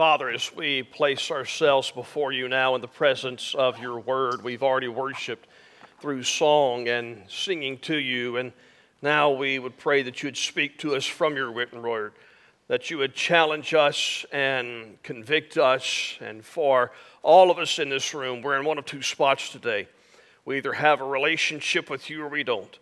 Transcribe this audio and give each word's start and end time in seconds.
Father, 0.00 0.30
as 0.30 0.50
we 0.56 0.82
place 0.82 1.30
ourselves 1.30 1.90
before 1.90 2.32
you 2.32 2.48
now 2.48 2.74
in 2.74 2.80
the 2.80 2.88
presence 2.88 3.54
of 3.54 3.78
your 3.78 4.00
word, 4.00 4.42
we've 4.42 4.62
already 4.62 4.88
worshiped 4.88 5.46
through 6.00 6.22
song 6.22 6.88
and 6.88 7.22
singing 7.28 7.76
to 7.80 7.96
you, 7.96 8.38
and 8.38 8.54
now 9.02 9.30
we 9.30 9.58
would 9.58 9.76
pray 9.76 10.02
that 10.02 10.22
you 10.22 10.28
would 10.28 10.38
speak 10.38 10.78
to 10.78 10.96
us 10.96 11.04
from 11.04 11.36
your 11.36 11.52
written 11.52 11.82
word, 11.82 12.14
that 12.68 12.88
you 12.88 12.96
would 12.96 13.14
challenge 13.14 13.74
us 13.74 14.24
and 14.32 14.96
convict 15.02 15.58
us, 15.58 16.16
and 16.22 16.42
for 16.42 16.92
all 17.22 17.50
of 17.50 17.58
us 17.58 17.78
in 17.78 17.90
this 17.90 18.14
room, 18.14 18.40
we're 18.40 18.58
in 18.58 18.64
one 18.64 18.78
of 18.78 18.86
two 18.86 19.02
spots 19.02 19.50
today. 19.50 19.86
We 20.46 20.56
either 20.56 20.72
have 20.72 21.02
a 21.02 21.04
relationship 21.04 21.90
with 21.90 22.08
you 22.08 22.24
or 22.24 22.28
we 22.28 22.42
don't. 22.42 22.78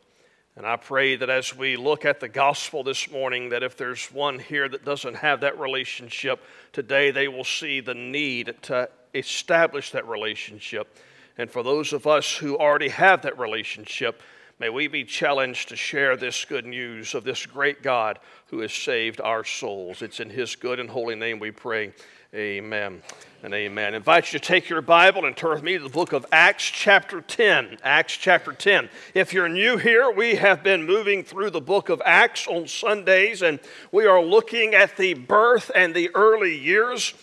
And 0.59 0.67
I 0.67 0.75
pray 0.75 1.15
that 1.15 1.30
as 1.30 1.57
we 1.57 1.77
look 1.77 2.05
at 2.05 2.19
the 2.19 2.27
gospel 2.27 2.83
this 2.83 3.09
morning, 3.12 3.51
that 3.51 3.62
if 3.62 3.77
there's 3.77 4.07
one 4.07 4.41
here 4.41 4.69
that 4.69 4.85
doesn't 4.85 5.15
have 5.15 5.43
that 5.43 5.57
relationship, 5.57 6.43
today 6.73 7.12
they 7.12 7.29
will 7.29 7.45
see 7.45 7.79
the 7.79 7.95
need 7.95 8.57
to 8.63 8.91
establish 9.15 9.93
that 9.93 10.09
relationship. 10.09 10.99
And 11.39 11.49
for 11.49 11.63
those 11.63 11.93
of 11.93 12.09
us 12.09 12.37
who 12.37 12.59
already 12.59 12.89
have 12.89 13.23
that 13.23 13.39
relationship, 13.39 14.21
may 14.59 14.69
we 14.69 14.89
be 14.89 15.05
challenged 15.05 15.69
to 15.69 15.77
share 15.77 16.16
this 16.16 16.45
good 16.45 16.66
news 16.66 17.15
of 17.15 17.23
this 17.23 17.47
great 17.47 17.80
God 17.80 18.19
who 18.49 18.59
has 18.59 18.73
saved 18.73 19.21
our 19.21 19.45
souls. 19.45 20.02
It's 20.02 20.19
in 20.19 20.29
His 20.29 20.57
good 20.57 20.80
and 20.80 20.91
holy 20.91 21.15
name 21.15 21.38
we 21.38 21.52
pray. 21.52 21.93
Amen 22.35 23.01
and 23.42 23.55
amen. 23.55 23.95
I 23.95 23.98
invite 23.98 24.33
you 24.33 24.38
to 24.41 24.45
take 24.45 24.69
your 24.69 24.83
Bible 24.83 25.24
and 25.24 25.37
turn 25.37 25.51
with 25.52 25.62
me 25.62 25.77
to 25.77 25.83
the 25.84 25.88
book 25.88 26.12
of 26.12 26.27
Acts, 26.33 26.65
chapter 26.65 27.20
10. 27.20 27.79
Acts, 27.84 28.16
chapter 28.16 28.52
10. 28.52 28.88
If 29.15 29.33
you're 29.33 29.48
new 29.48 29.77
here, 29.77 30.10
we 30.10 30.34
have 30.34 30.65
been 30.65 30.84
moving 30.84 31.23
through 31.23 31.51
the 31.51 31.60
book 31.60 31.88
of 31.88 32.02
Acts 32.04 32.48
on 32.48 32.66
Sundays, 32.66 33.43
and 33.43 33.60
we 33.93 34.07
are 34.07 34.21
looking 34.21 34.74
at 34.74 34.96
the 34.96 35.15
birth 35.15 35.71
and 35.73 35.95
the 35.95 36.10
early 36.16 36.57
years 36.57 37.15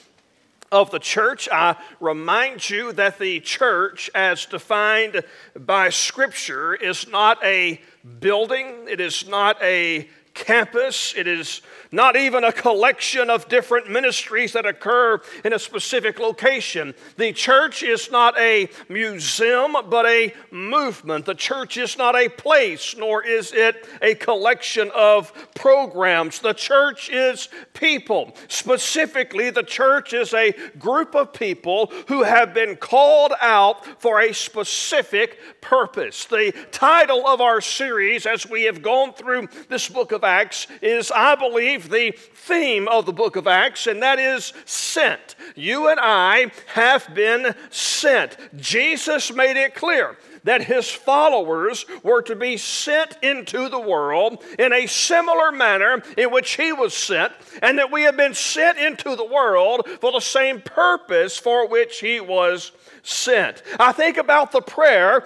of 0.72 0.90
the 0.90 1.00
church. 1.00 1.50
I 1.52 1.76
remind 2.00 2.70
you 2.70 2.94
that 2.94 3.20
the 3.20 3.42
church, 3.42 4.10
as 4.16 4.46
defined 4.46 5.22
by 5.60 5.90
Scripture, 5.90 6.76
is 6.76 7.10
not 7.10 7.44
a 7.44 7.82
building, 8.22 8.86
it 8.88 9.02
is 9.02 9.28
not 9.28 9.62
a 9.62 10.08
campus, 10.34 11.14
it 11.16 11.28
is 11.28 11.62
not 11.96 12.16
even 12.18 12.44
a 12.44 12.52
collection 12.52 13.30
of 13.30 13.48
different 13.48 13.90
ministries 13.90 14.54
that 14.54 14.66
occur 14.66 15.22
in 15.44 15.54
a 15.54 15.60
specific 15.60 16.20
location. 16.20 16.94
The 17.18 17.32
church 17.32 17.82
is 17.84 18.12
not 18.12 18.38
a 18.38 18.70
museum, 18.90 19.76
but 19.90 20.06
a 20.06 20.34
movement. 20.52 21.26
The 21.26 21.34
church 21.34 21.78
is 21.78 21.98
not 21.98 22.16
a 22.16 22.28
place, 22.28 22.96
nor 22.98 23.26
is 23.26 23.54
it 23.54 23.88
a 24.02 24.14
collection 24.16 24.92
of 24.94 25.32
programs. 25.56 26.40
The 26.40 26.54
church 26.54 27.10
is 27.10 27.48
people. 27.74 28.36
Specifically, 28.50 29.50
the 29.50 29.64
church 29.64 30.14
is 30.14 30.34
a 30.34 30.54
group 30.78 31.16
of 31.16 31.32
people 31.32 31.92
who 32.08 32.24
have 32.24 32.54
been 32.54 32.76
called 32.76 33.34
out 33.42 34.02
for 34.02 34.20
a 34.20 34.34
specific 34.34 35.40
purpose. 35.62 36.26
The 36.26 36.54
title 36.72 37.26
of 37.26 37.40
our 37.40 37.62
series, 37.62 38.26
as 38.26 38.50
we 38.50 38.64
have 38.64 38.82
gone 38.82 39.14
through 39.14 39.48
this 39.70 39.88
book 39.88 40.12
of 40.12 40.24
Acts, 40.24 40.68
is, 40.82 41.12
I 41.12 41.36
believe, 41.36 41.85
the 41.90 42.12
theme 42.12 42.88
of 42.88 43.06
the 43.06 43.14
book 43.14 43.36
of 43.36 43.48
Acts, 43.48 43.88
and 43.88 44.02
that 44.04 44.20
is 44.20 44.54
sent. 44.66 45.36
You 45.56 45.88
and 45.88 46.00
I 46.02 46.52
have 46.68 47.14
been 47.14 47.56
sent. 47.70 48.38
Jesus 48.56 49.34
made 49.34 49.58
it 49.58 49.76
clear 49.76 50.18
that 50.44 50.64
his 50.64 50.90
followers 50.90 51.86
were 52.04 52.22
to 52.22 52.36
be 52.36 52.56
sent 52.56 53.18
into 53.24 53.68
the 53.68 53.80
world 53.80 54.44
in 54.60 54.72
a 54.74 54.86
similar 54.86 55.52
manner 55.52 56.04
in 56.18 56.32
which 56.32 56.56
he 56.56 56.72
was 56.72 56.94
sent, 56.94 57.34
and 57.62 57.80
that 57.80 57.92
we 57.92 58.04
have 58.04 58.16
been 58.16 58.36
sent 58.36 58.78
into 58.78 59.16
the 59.16 59.26
world 59.26 59.88
for 60.00 60.12
the 60.12 60.20
same 60.20 60.62
purpose 60.62 61.38
for 61.38 61.68
which 61.68 62.00
he 62.00 62.20
was 62.20 62.72
sent. 63.02 63.64
I 63.80 63.92
think 63.92 64.18
about 64.18 64.52
the 64.52 64.62
prayer 64.62 65.26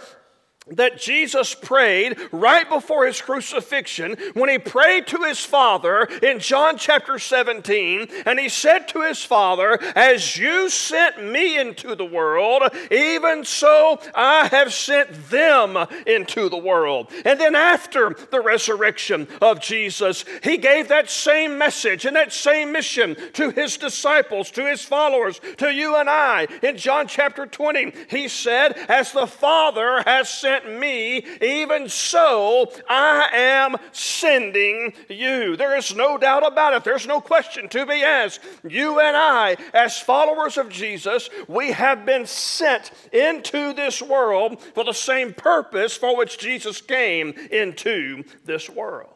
that 0.71 0.99
Jesus 0.99 1.53
prayed 1.53 2.17
right 2.31 2.67
before 2.69 3.05
his 3.05 3.21
crucifixion 3.21 4.17
when 4.33 4.49
he 4.49 4.57
prayed 4.57 5.07
to 5.07 5.23
his 5.23 5.43
Father 5.43 6.03
in 6.21 6.39
John 6.39 6.77
chapter 6.77 7.19
17, 7.19 8.07
and 8.25 8.39
he 8.39 8.49
said 8.49 8.87
to 8.89 9.01
his 9.01 9.23
Father, 9.23 9.79
As 9.95 10.37
you 10.37 10.69
sent 10.69 11.23
me 11.23 11.57
into 11.57 11.95
the 11.95 12.05
world, 12.05 12.63
even 12.91 13.43
so 13.45 13.99
I 14.15 14.47
have 14.47 14.73
sent 14.73 15.29
them 15.29 15.77
into 16.05 16.49
the 16.49 16.57
world. 16.57 17.11
And 17.25 17.39
then 17.39 17.55
after 17.55 18.15
the 18.31 18.41
resurrection 18.41 19.27
of 19.41 19.61
Jesus, 19.61 20.25
he 20.43 20.57
gave 20.57 20.87
that 20.87 21.09
same 21.09 21.57
message 21.57 22.05
and 22.05 22.15
that 22.15 22.33
same 22.33 22.71
mission 22.71 23.15
to 23.33 23.51
his 23.51 23.77
disciples, 23.77 24.51
to 24.51 24.65
his 24.65 24.83
followers, 24.83 25.39
to 25.57 25.69
you 25.69 25.95
and 25.95 26.09
I. 26.09 26.47
In 26.63 26.77
John 26.77 27.07
chapter 27.07 27.45
20, 27.45 27.93
he 28.09 28.27
said, 28.27 28.73
As 28.87 29.11
the 29.11 29.27
Father 29.27 30.03
has 30.05 30.29
sent 30.29 30.58
sent 30.61 30.79
me, 30.79 31.25
even 31.41 31.89
so 31.89 32.71
I 32.87 33.29
am 33.33 33.75
sending 33.91 34.93
you. 35.09 35.55
There 35.55 35.77
is 35.77 35.95
no 35.95 36.17
doubt 36.17 36.45
about 36.45 36.73
it. 36.73 36.83
There's 36.83 37.07
no 37.07 37.21
question 37.21 37.69
to 37.69 37.85
be 37.85 38.03
asked. 38.03 38.41
You 38.67 38.99
and 38.99 39.15
I, 39.15 39.57
as 39.73 39.99
followers 39.99 40.57
of 40.57 40.69
Jesus, 40.69 41.29
we 41.47 41.71
have 41.71 42.05
been 42.05 42.25
sent 42.25 42.91
into 43.11 43.73
this 43.73 44.01
world 44.01 44.61
for 44.61 44.83
the 44.83 44.93
same 44.93 45.33
purpose 45.33 45.95
for 45.95 46.17
which 46.17 46.37
Jesus 46.37 46.81
came 46.81 47.33
into 47.51 48.23
this 48.45 48.69
world. 48.69 49.13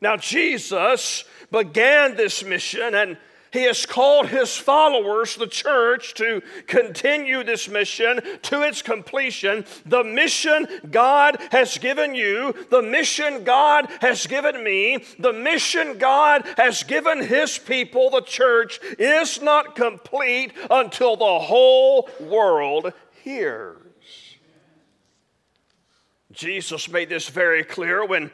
Now, 0.00 0.16
Jesus 0.16 1.24
began 1.50 2.14
this 2.14 2.44
mission 2.44 2.94
and 2.94 3.16
he 3.52 3.64
has 3.64 3.86
called 3.86 4.28
his 4.28 4.56
followers, 4.56 5.36
the 5.36 5.46
church, 5.46 6.14
to 6.14 6.42
continue 6.66 7.42
this 7.42 7.68
mission 7.68 8.20
to 8.42 8.62
its 8.62 8.82
completion. 8.82 9.64
The 9.86 10.04
mission 10.04 10.66
God 10.90 11.38
has 11.50 11.78
given 11.78 12.14
you, 12.14 12.54
the 12.70 12.82
mission 12.82 13.44
God 13.44 13.88
has 14.00 14.26
given 14.26 14.62
me, 14.62 15.04
the 15.18 15.32
mission 15.32 15.98
God 15.98 16.44
has 16.56 16.82
given 16.82 17.22
his 17.22 17.58
people, 17.58 18.10
the 18.10 18.22
church, 18.22 18.80
is 18.98 19.40
not 19.40 19.76
complete 19.76 20.52
until 20.70 21.16
the 21.16 21.38
whole 21.38 22.08
world 22.20 22.92
hears. 23.22 23.76
Jesus 26.32 26.88
made 26.88 27.08
this 27.08 27.28
very 27.28 27.64
clear 27.64 28.04
when 28.04 28.30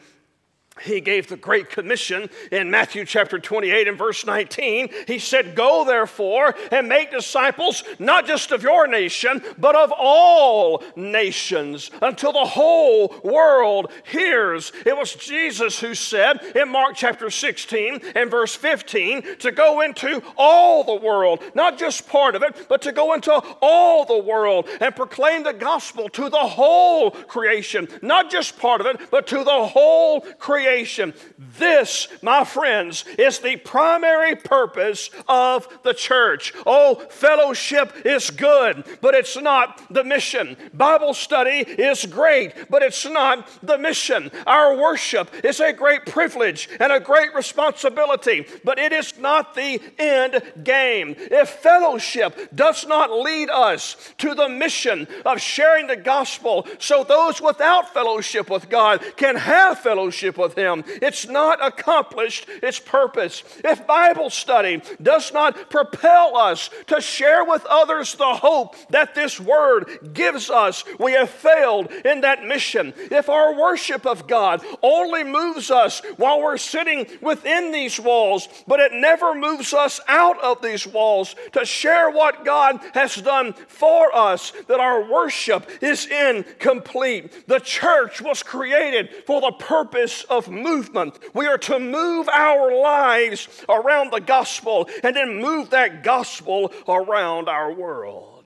he 0.82 1.00
gave 1.00 1.28
the 1.28 1.36
Great 1.36 1.70
Commission 1.70 2.28
in 2.50 2.68
Matthew 2.68 3.04
chapter 3.04 3.38
28 3.38 3.86
and 3.86 3.96
verse 3.96 4.26
19. 4.26 4.88
He 5.06 5.20
said, 5.20 5.54
Go 5.54 5.84
therefore 5.84 6.54
and 6.72 6.88
make 6.88 7.12
disciples 7.12 7.84
not 8.00 8.26
just 8.26 8.50
of 8.50 8.64
your 8.64 8.88
nation, 8.88 9.40
but 9.56 9.76
of 9.76 9.92
all 9.96 10.82
nations 10.96 11.92
until 12.02 12.32
the 12.32 12.44
whole 12.44 13.14
world 13.22 13.92
hears. 14.02 14.72
It 14.84 14.96
was 14.96 15.14
Jesus 15.14 15.78
who 15.78 15.94
said 15.94 16.42
in 16.56 16.70
Mark 16.70 16.96
chapter 16.96 17.30
16 17.30 18.00
and 18.16 18.28
verse 18.28 18.56
15 18.56 19.38
to 19.38 19.52
go 19.52 19.80
into 19.80 20.22
all 20.36 20.82
the 20.82 20.96
world, 20.96 21.40
not 21.54 21.78
just 21.78 22.08
part 22.08 22.34
of 22.34 22.42
it, 22.42 22.66
but 22.68 22.82
to 22.82 22.90
go 22.90 23.14
into 23.14 23.32
all 23.62 24.04
the 24.04 24.18
world 24.18 24.68
and 24.80 24.96
proclaim 24.96 25.44
the 25.44 25.52
gospel 25.52 26.08
to 26.08 26.28
the 26.28 26.36
whole 26.36 27.12
creation, 27.12 27.86
not 28.02 28.28
just 28.28 28.58
part 28.58 28.80
of 28.80 28.88
it, 28.88 29.00
but 29.12 29.28
to 29.28 29.44
the 29.44 29.66
whole 29.66 30.20
creation 30.20 30.63
creation. 30.64 31.12
This, 31.58 32.08
my 32.22 32.44
friends, 32.44 33.04
is 33.18 33.38
the 33.38 33.56
primary 33.56 34.34
purpose 34.34 35.10
of 35.28 35.68
the 35.82 35.94
church. 35.94 36.52
Oh, 36.66 36.96
fellowship 37.10 37.92
is 38.04 38.30
good, 38.30 38.84
but 39.00 39.14
it's 39.14 39.40
not 39.40 39.82
the 39.92 40.02
mission. 40.02 40.56
Bible 40.72 41.14
study 41.14 41.58
is 41.58 42.06
great, 42.06 42.68
but 42.70 42.82
it's 42.82 43.04
not 43.04 43.48
the 43.62 43.78
mission. 43.78 44.30
Our 44.46 44.76
worship 44.76 45.30
is 45.44 45.60
a 45.60 45.72
great 45.72 46.06
privilege 46.06 46.68
and 46.80 46.92
a 46.92 47.00
great 47.00 47.34
responsibility, 47.34 48.46
but 48.64 48.78
it 48.78 48.92
is 48.92 49.18
not 49.18 49.54
the 49.54 49.80
end 49.98 50.42
game. 50.64 51.14
If 51.18 51.50
fellowship 51.50 52.50
does 52.54 52.86
not 52.86 53.12
lead 53.12 53.50
us 53.50 53.96
to 54.18 54.34
the 54.34 54.48
mission 54.48 55.06
of 55.24 55.40
sharing 55.40 55.86
the 55.86 55.96
gospel 55.96 56.66
so 56.78 57.04
those 57.04 57.40
without 57.40 57.92
fellowship 57.92 58.50
with 58.50 58.68
God 58.68 59.04
can 59.16 59.36
have 59.36 59.78
fellowship 59.78 60.38
with 60.38 60.53
Him. 60.54 60.84
It's 60.86 61.28
not 61.28 61.64
accomplished 61.64 62.46
its 62.62 62.78
purpose. 62.78 63.42
If 63.64 63.86
Bible 63.86 64.30
study 64.30 64.82
does 65.02 65.32
not 65.32 65.70
propel 65.70 66.36
us 66.36 66.70
to 66.86 67.00
share 67.00 67.44
with 67.44 67.64
others 67.66 68.14
the 68.14 68.34
hope 68.34 68.76
that 68.90 69.14
this 69.14 69.40
Word 69.40 70.10
gives 70.12 70.50
us, 70.50 70.84
we 70.98 71.12
have 71.12 71.30
failed 71.30 71.90
in 72.04 72.22
that 72.22 72.44
mission. 72.44 72.94
If 72.96 73.28
our 73.28 73.58
worship 73.58 74.06
of 74.06 74.26
God 74.26 74.62
only 74.82 75.24
moves 75.24 75.70
us 75.70 76.00
while 76.16 76.40
we're 76.40 76.56
sitting 76.56 77.06
within 77.20 77.72
these 77.72 77.98
walls, 78.00 78.48
but 78.66 78.80
it 78.80 78.92
never 78.92 79.34
moves 79.34 79.72
us 79.72 80.00
out 80.08 80.42
of 80.42 80.62
these 80.62 80.86
walls 80.86 81.34
to 81.52 81.64
share 81.64 82.10
what 82.10 82.44
God 82.44 82.80
has 82.94 83.16
done 83.16 83.54
for 83.68 84.14
us, 84.14 84.52
that 84.68 84.80
our 84.80 85.10
worship 85.10 85.68
is 85.82 86.06
incomplete. 86.06 87.46
The 87.48 87.60
church 87.60 88.20
was 88.20 88.42
created 88.42 89.10
for 89.26 89.40
the 89.40 89.52
purpose 89.52 90.24
of 90.24 90.43
of 90.46 90.52
movement. 90.52 91.18
We 91.34 91.46
are 91.46 91.58
to 91.58 91.78
move 91.78 92.28
our 92.28 92.74
lives 92.74 93.64
around 93.68 94.12
the 94.12 94.20
gospel 94.20 94.88
and 95.02 95.14
then 95.14 95.40
move 95.40 95.70
that 95.70 96.02
gospel 96.02 96.72
around 96.88 97.48
our 97.48 97.72
world. 97.72 98.44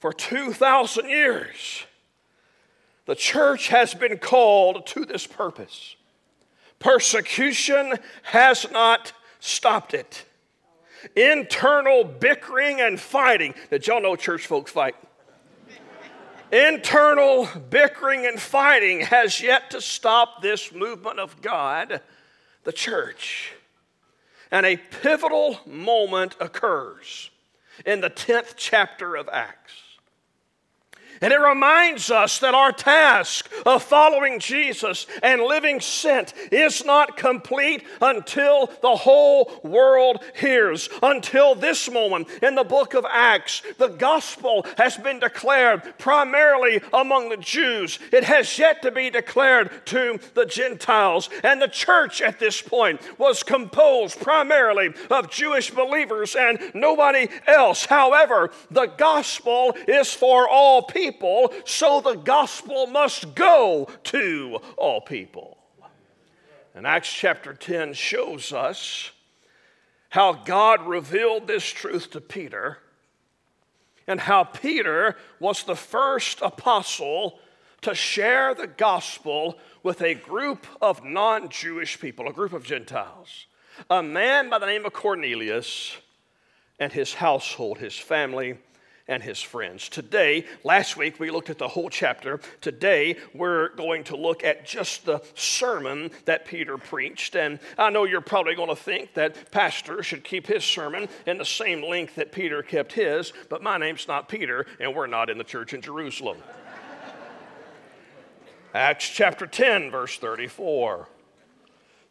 For 0.00 0.12
2,000 0.12 1.08
years, 1.08 1.84
the 3.06 3.14
church 3.14 3.68
has 3.68 3.94
been 3.94 4.18
called 4.18 4.86
to 4.88 5.04
this 5.04 5.26
purpose. 5.26 5.94
Persecution 6.80 7.94
has 8.22 8.66
not 8.72 9.12
stopped 9.38 9.94
it. 9.94 10.24
Internal 11.14 12.02
bickering 12.02 12.80
and 12.80 12.98
fighting. 12.98 13.54
Did 13.70 13.86
y'all 13.86 14.02
know 14.02 14.16
church 14.16 14.46
folks 14.46 14.72
fight? 14.72 14.96
Internal 16.52 17.48
bickering 17.70 18.26
and 18.26 18.38
fighting 18.38 19.00
has 19.00 19.40
yet 19.40 19.70
to 19.70 19.80
stop 19.80 20.42
this 20.42 20.70
movement 20.70 21.18
of 21.18 21.40
God, 21.40 22.02
the 22.64 22.72
church. 22.72 23.54
And 24.50 24.66
a 24.66 24.76
pivotal 24.76 25.60
moment 25.66 26.36
occurs 26.38 27.30
in 27.86 28.02
the 28.02 28.10
10th 28.10 28.52
chapter 28.56 29.16
of 29.16 29.30
Acts. 29.32 29.81
And 31.22 31.32
it 31.32 31.38
reminds 31.38 32.10
us 32.10 32.40
that 32.40 32.52
our 32.52 32.72
task 32.72 33.48
of 33.64 33.84
following 33.84 34.40
Jesus 34.40 35.06
and 35.22 35.40
living 35.40 35.78
sent 35.78 36.34
is 36.50 36.84
not 36.84 37.16
complete 37.16 37.84
until 38.00 38.66
the 38.82 38.96
whole 38.96 39.52
world 39.62 40.24
hears. 40.34 40.88
Until 41.00 41.54
this 41.54 41.88
moment 41.88 42.26
in 42.42 42.56
the 42.56 42.64
book 42.64 42.94
of 42.94 43.06
Acts, 43.08 43.62
the 43.78 43.86
gospel 43.86 44.66
has 44.76 44.96
been 44.96 45.20
declared 45.20 45.96
primarily 45.96 46.80
among 46.92 47.28
the 47.28 47.36
Jews. 47.36 48.00
It 48.10 48.24
has 48.24 48.58
yet 48.58 48.82
to 48.82 48.90
be 48.90 49.08
declared 49.08 49.70
to 49.86 50.18
the 50.34 50.46
Gentiles. 50.46 51.30
And 51.44 51.62
the 51.62 51.68
church 51.68 52.20
at 52.20 52.40
this 52.40 52.60
point 52.60 53.00
was 53.16 53.44
composed 53.44 54.20
primarily 54.20 54.92
of 55.08 55.30
Jewish 55.30 55.70
believers 55.70 56.34
and 56.34 56.58
nobody 56.74 57.28
else. 57.46 57.86
However, 57.86 58.50
the 58.72 58.86
gospel 58.86 59.76
is 59.86 60.12
for 60.12 60.48
all 60.48 60.82
people 60.82 61.11
people, 61.12 61.52
so 61.64 62.00
the 62.00 62.14
gospel 62.14 62.86
must 62.86 63.34
go 63.34 63.88
to 64.04 64.58
all 64.76 65.00
people. 65.00 65.58
And 66.74 66.86
Acts 66.86 67.12
chapter 67.12 67.52
10 67.52 67.92
shows 67.92 68.52
us 68.52 69.10
how 70.08 70.32
God 70.32 70.86
revealed 70.86 71.46
this 71.46 71.64
truth 71.64 72.10
to 72.10 72.20
Peter 72.20 72.78
and 74.06 74.20
how 74.20 74.44
Peter 74.44 75.16
was 75.38 75.64
the 75.64 75.76
first 75.76 76.40
apostle 76.40 77.38
to 77.82 77.94
share 77.94 78.54
the 78.54 78.66
gospel 78.66 79.58
with 79.82 80.00
a 80.02 80.14
group 80.14 80.66
of 80.80 81.04
non 81.04 81.48
Jewish 81.48 82.00
people, 82.00 82.28
a 82.28 82.32
group 82.32 82.52
of 82.52 82.64
Gentiles. 82.64 83.46
A 83.90 84.02
man 84.02 84.48
by 84.50 84.58
the 84.58 84.66
name 84.66 84.84
of 84.84 84.92
Cornelius 84.92 85.96
and 86.78 86.92
his 86.92 87.14
household, 87.14 87.78
his 87.78 87.96
family, 87.96 88.58
and 89.08 89.22
his 89.22 89.40
friends. 89.40 89.88
Today, 89.88 90.46
last 90.64 90.96
week 90.96 91.18
we 91.18 91.30
looked 91.30 91.50
at 91.50 91.58
the 91.58 91.68
whole 91.68 91.90
chapter. 91.90 92.40
Today 92.60 93.16
we're 93.34 93.70
going 93.74 94.04
to 94.04 94.16
look 94.16 94.44
at 94.44 94.64
just 94.64 95.04
the 95.04 95.22
sermon 95.34 96.10
that 96.24 96.44
Peter 96.44 96.78
preached. 96.78 97.34
And 97.34 97.58
I 97.76 97.90
know 97.90 98.04
you're 98.04 98.20
probably 98.20 98.54
going 98.54 98.68
to 98.68 98.76
think 98.76 99.14
that 99.14 99.50
pastor 99.50 100.02
should 100.02 100.24
keep 100.24 100.46
his 100.46 100.64
sermon 100.64 101.08
in 101.26 101.38
the 101.38 101.44
same 101.44 101.82
length 101.82 102.14
that 102.16 102.32
Peter 102.32 102.62
kept 102.62 102.92
his, 102.92 103.32
but 103.48 103.62
my 103.62 103.78
name's 103.78 104.06
not 104.06 104.28
Peter 104.28 104.66
and 104.78 104.94
we're 104.94 105.06
not 105.06 105.30
in 105.30 105.38
the 105.38 105.44
church 105.44 105.74
in 105.74 105.80
Jerusalem. 105.80 106.38
Acts 108.74 109.08
chapter 109.08 109.46
10 109.46 109.90
verse 109.90 110.18
34. 110.18 111.08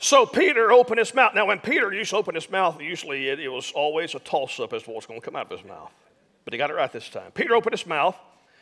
So 0.03 0.25
Peter 0.25 0.71
opened 0.71 0.97
his 0.97 1.13
mouth. 1.13 1.35
Now, 1.35 1.45
when 1.45 1.59
Peter 1.59 1.93
used 1.93 2.09
to 2.09 2.17
open 2.17 2.33
his 2.33 2.49
mouth, 2.49 2.81
usually 2.81 3.27
it, 3.27 3.39
it 3.39 3.49
was 3.49 3.71
always 3.73 4.15
a 4.15 4.19
toss 4.19 4.59
up 4.59 4.73
as 4.73 4.81
to 4.83 4.89
what's 4.89 5.05
going 5.05 5.21
to 5.21 5.23
come 5.23 5.35
out 5.35 5.51
of 5.51 5.59
his 5.59 5.67
mouth. 5.67 5.91
But 6.43 6.53
he 6.53 6.57
got 6.57 6.69
it 6.69 6.75
right 6.75 6.91
this 6.91 7.09
time. 7.09 7.31
Peter 7.31 7.55
opened 7.55 7.73
his 7.73 7.85
mouth 7.85 8.17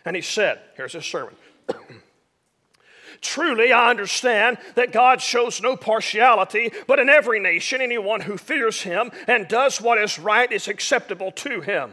and 0.06 0.16
he 0.16 0.22
said, 0.22 0.60
Here's 0.76 0.94
his 0.94 1.06
sermon. 1.06 1.36
Truly, 3.22 3.74
I 3.74 3.90
understand 3.90 4.58
that 4.76 4.94
God 4.94 5.22
shows 5.22 5.62
no 5.62 5.76
partiality, 5.76 6.72
but 6.88 7.00
in 7.00 7.10
every 7.10 7.40
nation, 7.40 7.82
anyone 7.82 8.22
who 8.22 8.38
fears 8.38 8.82
him 8.82 9.12
and 9.28 9.48
does 9.48 9.82
what 9.82 9.98
is 9.98 10.18
right 10.18 10.50
is 10.52 10.68
acceptable 10.68 11.32
to 11.34 11.62
him. 11.62 11.92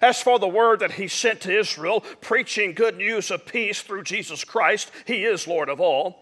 As 0.00 0.22
for 0.22 0.38
the 0.38 0.48
word 0.48 0.80
that 0.80 0.92
he 0.92 1.08
sent 1.08 1.40
to 1.42 1.58
Israel, 1.58 2.00
preaching 2.20 2.72
good 2.74 2.96
news 2.96 3.30
of 3.30 3.44
peace 3.44 3.82
through 3.82 4.04
Jesus 4.04 4.44
Christ, 4.44 4.90
he 5.04 5.24
is 5.24 5.46
Lord 5.46 5.68
of 5.68 5.80
all. 5.80 6.21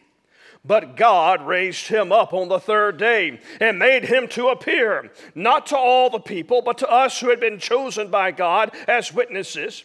But 0.63 0.95
God 0.95 1.45
raised 1.45 1.87
him 1.87 2.11
up 2.11 2.33
on 2.33 2.47
the 2.47 2.59
third 2.59 2.97
day 2.97 3.39
and 3.59 3.79
made 3.79 4.03
him 4.03 4.27
to 4.29 4.49
appear, 4.49 5.11
not 5.33 5.65
to 5.67 5.77
all 5.77 6.09
the 6.09 6.19
people, 6.19 6.61
but 6.61 6.77
to 6.79 6.89
us 6.89 7.19
who 7.19 7.29
had 7.29 7.39
been 7.39 7.57
chosen 7.57 8.09
by 8.09 8.31
God 8.31 8.71
as 8.87 9.13
witnesses 9.13 9.83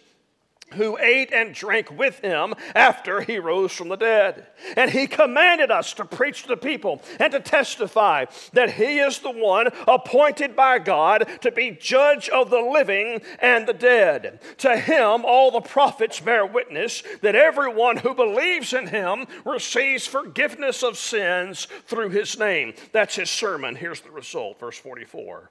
who 0.75 0.99
ate 0.99 1.33
and 1.33 1.55
drank 1.55 1.91
with 1.91 2.19
him 2.21 2.55
after 2.75 3.21
he 3.21 3.39
rose 3.39 3.73
from 3.73 3.89
the 3.89 3.97
dead. 3.97 4.47
And 4.77 4.91
he 4.91 5.07
commanded 5.07 5.71
us 5.71 5.93
to 5.95 6.05
preach 6.05 6.43
to 6.43 6.49
the 6.49 6.57
people 6.57 7.03
and 7.21 7.33
to 7.33 7.41
testify 7.41 8.27
that 8.53 8.73
he 8.75 8.99
is 8.99 9.21
the 9.21 9.31
one 9.31 9.69
appointed 9.87 10.57
by 10.57 10.79
God 10.79 11.29
to 11.43 11.53
be 11.53 11.71
judge 11.71 12.29
of 12.29 12.51
the 12.51 12.61
living 12.61 13.23
and 13.41 13.67
the 13.67 13.73
dead. 13.73 14.41
To 14.59 14.77
him, 14.77 15.25
all 15.25 15.51
the 15.51 15.61
prophets 15.61 16.21
bear 16.21 16.45
witness 16.45 17.03
that 17.23 17.37
everyone 17.37 17.99
who 17.99 18.15
believes 18.15 18.73
in 18.73 18.89
him 18.89 19.27
receives 19.45 20.07
forgiveness 20.07 20.83
of 20.83 20.99
sins 20.99 21.69
through 21.87 22.11
his 22.11 22.39
name. 22.39 22.75
That's 22.93 23.17
his 23.17 23.31
sermon. 23.31 23.77
Here's 23.77 24.01
the 24.01 24.11
result, 24.11 24.59
verse 24.59 24.79
44. 24.79 25.51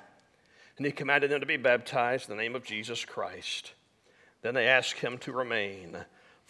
And 0.81 0.85
he 0.87 0.91
commanded 0.91 1.29
them 1.29 1.39
to 1.39 1.45
be 1.45 1.57
baptized 1.57 2.27
in 2.27 2.35
the 2.35 2.41
name 2.41 2.55
of 2.55 2.63
Jesus 2.63 3.05
Christ. 3.05 3.73
Then 4.41 4.55
they 4.55 4.67
asked 4.67 4.97
him 4.97 5.19
to 5.19 5.31
remain 5.31 5.95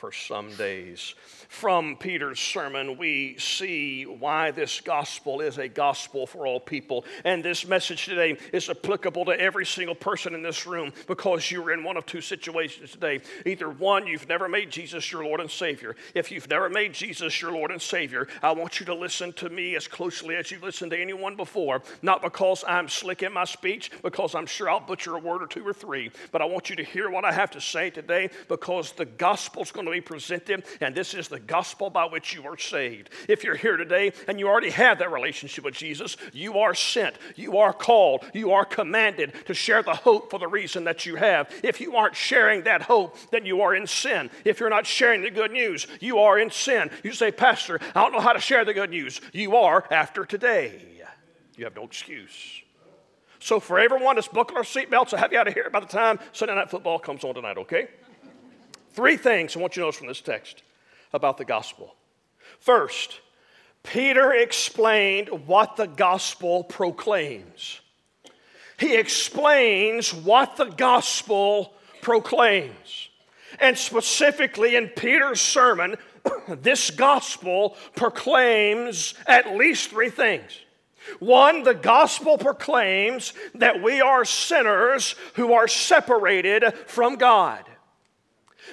for 0.01 0.12
some 0.12 0.50
days. 0.55 1.13
From 1.48 1.96
Peter's 1.96 2.39
sermon, 2.39 2.98
we 2.98 3.38
see 3.38 4.05
why 4.05 4.50
this 4.50 4.81
gospel 4.81 5.41
is 5.41 5.60
a 5.60 5.67
gospel 5.67 6.25
for 6.25 6.48
all 6.48 6.60
people. 6.60 7.05
And 7.24 7.43
this 7.43 7.67
message 7.67 8.05
today 8.05 8.38
is 8.51 8.67
applicable 8.67 9.25
to 9.25 9.39
every 9.39 9.65
single 9.65 9.93
person 9.93 10.34
in 10.34 10.41
this 10.41 10.65
room 10.65 10.91
because 11.05 11.51
you're 11.51 11.72
in 11.72 11.84
one 11.84 11.98
of 11.98 12.08
two 12.08 12.22
situations 12.22 12.91
today. 12.91 13.22
Either 13.46 13.70
one, 13.70 14.08
you've 14.08 14.27
never 14.27 14.50
made 14.50 14.72
Jesus 14.72 15.12
your 15.12 15.24
Lord 15.24 15.39
and 15.39 15.51
Savior. 15.51 15.96
If 16.15 16.31
you've 16.31 16.50
never 16.50 16.67
made 16.67 16.93
Jesus 16.93 17.39
your 17.39 17.51
Lord 17.51 17.70
and 17.70 17.81
Savior, 17.81 18.27
I 18.41 18.53
want 18.53 18.79
you 18.79 18.88
to 18.88 18.96
listen 18.96 19.34
to 19.34 19.50
me 19.50 19.75
as 19.75 19.88
closely 19.88 20.36
as 20.36 20.50
you've 20.50 20.63
listened 20.63 20.91
to 20.91 21.00
anyone 21.00 21.36
before, 21.36 21.84
not 22.01 22.24
because 22.24 22.63
I'm 22.67 22.89
slick 22.89 23.22
in 23.22 23.34
my 23.34 23.46
speech, 23.46 23.91
because 24.01 24.34
I'm 24.34 24.48
sure 24.48 24.67
I'll 24.67 24.79
butcher 24.79 25.15
a 25.15 25.20
word 25.20 25.43
or 25.43 25.48
two 25.48 25.67
or 25.67 25.74
three, 25.74 26.10
but 26.31 26.41
I 26.41 26.46
want 26.46 26.72
you 26.72 26.75
to 26.77 26.84
hear 26.84 27.12
what 27.12 27.24
I 27.24 27.31
have 27.31 27.51
to 27.51 27.62
say 27.62 27.91
today 27.91 28.31
because 28.48 28.93
the 28.93 29.05
gospel's 29.05 29.72
going 29.72 29.86
to 29.86 29.90
be 29.91 30.01
presented, 30.01 30.63
and 30.79 30.95
this 30.95 31.13
is 31.13 31.27
the 31.27 31.39
gospel 31.39 31.89
by 31.89 32.05
which 32.05 32.33
you 32.33 32.43
are 32.48 32.57
saved. 32.57 33.10
If 33.27 33.43
you're 33.43 33.55
here 33.55 33.77
today 33.77 34.13
and 34.27 34.39
you 34.39 34.48
already 34.48 34.71
have 34.71 35.00
that 35.00 35.12
relationship 35.12 35.63
with 35.63 35.74
Jesus, 35.74 36.17
you 36.33 36.60
are 36.60 36.74
sent, 36.74 37.15
you 37.36 37.57
are 37.57 37.74
called, 37.74 38.24
you 38.33 38.51
are 38.51 38.65
commanded 38.65 39.33
to 39.45 39.53
share 39.53 39.83
the 39.83 39.95
hope 39.95 40.29
for 40.31 40.39
the 40.39 40.48
reason 40.48 40.86
that 40.86 41.05
you 41.05 41.15
have. 41.15 41.51
If 41.63 41.81
you 41.81 41.95
aren't 41.95 42.15
sharing 42.15 42.63
that 42.63 42.83
hope, 42.83 43.17
then 43.31 43.45
you 43.45 43.62
are 43.62 43.75
in 43.75 43.88
sin. 43.88 44.29
If 44.45 44.60
you're 44.60 44.69
not 44.69 44.86
sharing 44.86 45.21
the 45.21 45.31
good 45.31 45.51
news, 45.51 45.88
you 46.00 46.19
are 46.19 46.39
in 46.39 46.50
sin. 46.50 46.89
You 47.03 47.13
say, 47.13 47.31
Pastor, 47.31 47.79
I 47.95 48.01
don't 48.01 48.13
know 48.13 48.19
how 48.19 48.33
to 48.33 48.39
share 48.39 48.65
the 48.65 48.74
good 48.74 48.89
news. 48.89 49.21
You 49.33 49.55
are 49.55 49.86
after 49.91 50.25
today. 50.25 50.91
You 51.62 51.65
have 51.65 51.75
no 51.75 51.83
excuse. 51.83 52.62
So, 53.39 53.60
for 53.60 53.79
everyone 53.79 54.15
that's 54.15 54.27
buckling 54.27 54.57
our 54.57 54.63
seatbelts, 54.63 55.13
I'll 55.13 55.19
have 55.19 55.31
you 55.31 55.39
out 55.39 55.48
of 55.48 55.53
here 55.53 55.69
by 55.69 55.79
the 55.79 55.86
time 55.86 56.19
Sunday 56.31 56.55
Night 56.55 56.69
Football 56.69 57.00
comes 57.00 57.24
on 57.24 57.33
tonight, 57.36 57.57
okay? 57.57 57.88
Three 58.93 59.17
things 59.17 59.55
I 59.55 59.60
want 59.60 59.75
you 59.75 59.81
to 59.81 59.86
notice 59.86 59.98
from 59.98 60.07
this 60.07 60.21
text 60.21 60.63
about 61.13 61.38
the 61.38 61.45
gospel. 61.45 61.95
First, 62.60 63.21
Peter 63.83 64.33
explained 64.33 65.29
what 65.48 65.75
the 65.75 65.88
gospel 65.88 66.63
proclaims. 66.63 67.79
He 68.77 68.95
explains 68.95 70.13
what 70.13 70.57
the 70.57 70.65
gospel 70.65 71.74
proclaims. 72.01 73.10
And 73.60 73.77
specifically 73.77 74.75
in 74.75 74.88
Peter's 74.89 75.41
sermon, 75.41 75.95
this 76.48 76.89
gospel 76.89 77.77
proclaims 77.95 79.13
at 79.27 79.55
least 79.55 79.89
three 79.89 80.10
things. 80.10 80.60
One, 81.19 81.63
the 81.63 81.74
gospel 81.74 82.38
proclaims 82.38 83.33
that 83.55 83.81
we 83.81 84.01
are 84.01 84.24
sinners 84.24 85.15
who 85.36 85.53
are 85.53 85.67
separated 85.67 86.74
from 86.86 87.15
God. 87.15 87.63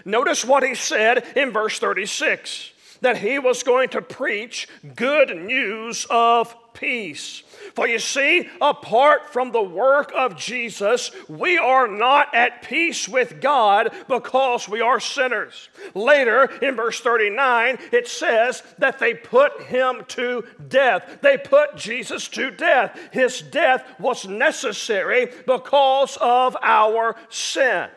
Notice 0.04 0.44
what 0.44 0.62
he 0.62 0.74
said 0.74 1.24
in 1.36 1.50
verse 1.52 1.78
36 1.78 2.72
that 3.00 3.18
he 3.18 3.38
was 3.38 3.62
going 3.62 3.88
to 3.90 4.02
preach 4.02 4.68
good 4.96 5.36
news 5.36 6.06
of 6.10 6.54
peace. 6.74 7.42
For 7.74 7.86
you 7.86 7.98
see, 7.98 8.48
apart 8.60 9.32
from 9.32 9.52
the 9.52 9.62
work 9.62 10.12
of 10.16 10.36
Jesus, 10.36 11.10
we 11.28 11.58
are 11.58 11.86
not 11.86 12.34
at 12.34 12.62
peace 12.62 13.08
with 13.08 13.40
God 13.40 13.94
because 14.08 14.68
we 14.68 14.80
are 14.80 15.00
sinners. 15.00 15.68
Later 15.94 16.44
in 16.62 16.76
verse 16.76 17.00
39, 17.00 17.78
it 17.92 18.08
says 18.08 18.62
that 18.78 18.98
they 18.98 19.14
put 19.14 19.62
him 19.62 20.04
to 20.08 20.44
death. 20.68 21.18
They 21.20 21.36
put 21.36 21.76
Jesus 21.76 22.26
to 22.28 22.50
death. 22.50 22.98
His 23.12 23.42
death 23.42 23.84
was 24.00 24.26
necessary 24.26 25.30
because 25.46 26.16
of 26.20 26.56
our 26.62 27.16
sin. 27.28 27.88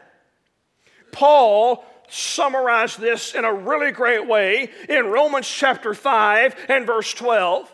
Paul 1.11 1.85
summarized 2.11 2.99
this 2.99 3.33
in 3.33 3.45
a 3.45 3.53
really 3.53 3.91
great 3.91 4.27
way 4.27 4.69
in 4.89 5.05
Romans 5.07 5.47
chapter 5.47 5.93
5 5.93 6.55
and 6.67 6.85
verse 6.85 7.13
12. 7.13 7.73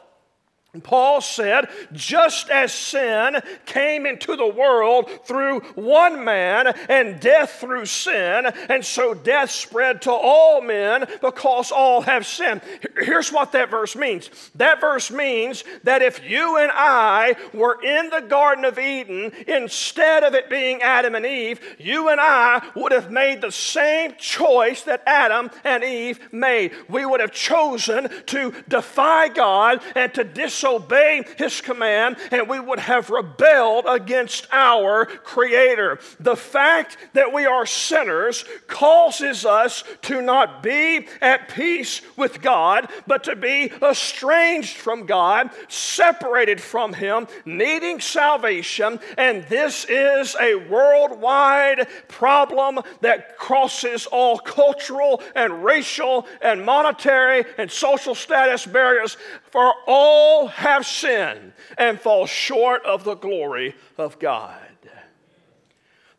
Paul 0.84 1.22
said, 1.22 1.70
just 1.94 2.50
as 2.50 2.74
sin 2.74 3.42
came 3.66 4.06
into 4.06 4.36
the 4.36 4.48
world 4.48 5.10
through 5.26 5.62
one 5.76 6.24
man 6.24 6.68
and 6.90 7.20
death 7.20 7.58
through 7.60 7.86
sin, 7.86 8.46
and 8.70 8.86
so 8.86 9.14
death 9.14 9.52
spread 9.52 10.02
to 10.04 10.12
all 10.12 10.62
men 10.62 11.06
because 11.22 11.72
all 11.72 12.02
have 12.02 12.26
sinned. 12.26 12.62
Here's 12.98 13.32
what 13.32 13.52
that 13.52 13.70
verse 13.70 13.96
means 13.96 14.30
that 14.56 14.82
verse 14.82 15.12
means 15.12 15.64
that 15.84 16.02
if 16.02 16.28
you 16.28 16.58
and 16.58 16.72
I 16.74 17.36
were 17.54 17.82
in 17.84 18.10
the 18.10 18.22
Garden 18.22 18.66
of 18.66 18.80
Eden, 18.80 19.32
instead 19.48 20.24
of 20.24 20.34
it 20.34 20.50
being 20.50 20.82
Adam 20.82 21.16
and 21.16 21.26
Eve, 21.26 21.60
you 21.80 22.10
and 22.10 22.20
I 22.20 22.62
would 22.76 22.92
have 22.92 23.12
made 23.12 23.42
the 23.42 23.52
same 23.52 24.14
choice 24.18 24.84
that 24.84 25.04
Adam 25.06 25.50
and 25.64 25.84
Eve 25.84 26.20
made. 26.32 26.72
We 26.90 27.06
would 27.06 27.20
have 27.20 27.32
chosen 27.32 28.10
to 28.28 28.54
defy 28.68 29.30
God 29.30 29.82
and 29.96 30.14
to 30.14 30.24
disobey 30.24 30.67
disobey 30.68 31.24
his 31.38 31.62
command 31.62 32.18
and 32.32 32.50
we 32.50 32.60
would 32.60 32.80
have 32.80 33.10
rebelled 33.10 33.86
against 33.88 34.48
our 34.52 35.06
Creator. 35.06 36.00
The 36.20 36.36
fact 36.36 36.98
that 37.14 37.34
we 37.34 37.46
are 37.46 37.66
sinners 37.66 38.46
causes 38.68 39.46
us 39.46 39.84
to 40.04 40.22
not 40.22 40.62
be 40.64 41.08
at 41.22 41.50
peace 41.50 42.02
with 42.16 42.42
God, 42.42 42.90
but 43.06 43.24
to 43.26 43.36
be 43.36 43.72
estranged 43.82 44.78
from 44.78 45.06
God, 45.06 45.50
separated 45.68 46.62
from 46.62 46.94
Him, 46.94 47.28
needing 47.46 48.00
salvation. 48.00 49.00
And 49.18 49.44
this 49.46 49.86
is 49.86 50.36
a 50.40 50.56
worldwide 50.56 51.88
problem 52.08 52.80
that 53.02 53.38
crosses 53.38 54.06
all 54.08 54.40
cultural 54.40 55.22
and 55.36 55.64
racial 55.64 56.28
and 56.42 56.66
monetary 56.66 57.46
and 57.58 57.72
social 57.72 58.16
status 58.16 58.66
barriers. 58.66 59.18
For 59.58 59.74
all 59.88 60.50
have 60.50 60.86
sinned 60.86 61.52
and 61.80 62.00
fall 62.00 62.28
short 62.28 62.86
of 62.86 63.04
the 63.04 63.16
glory 63.16 63.74
of 63.98 64.20
God. 64.20 64.62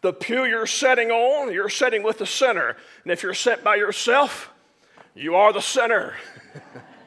The 0.00 0.12
pew 0.12 0.44
you're 0.44 0.66
sitting 0.66 1.12
on, 1.12 1.52
you're 1.52 1.68
sitting 1.68 2.02
with 2.02 2.18
the 2.18 2.26
sinner. 2.26 2.76
And 3.04 3.12
if 3.12 3.22
you're 3.22 3.34
sent 3.34 3.62
by 3.62 3.76
yourself, 3.76 4.50
you 5.14 5.36
are 5.36 5.52
the 5.52 5.60
sinner. 5.60 6.14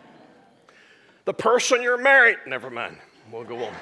the 1.26 1.34
person 1.34 1.82
you're 1.82 1.98
married, 1.98 2.38
never 2.48 2.70
mind, 2.70 2.96
we'll 3.30 3.44
go 3.44 3.66
on. 3.66 3.76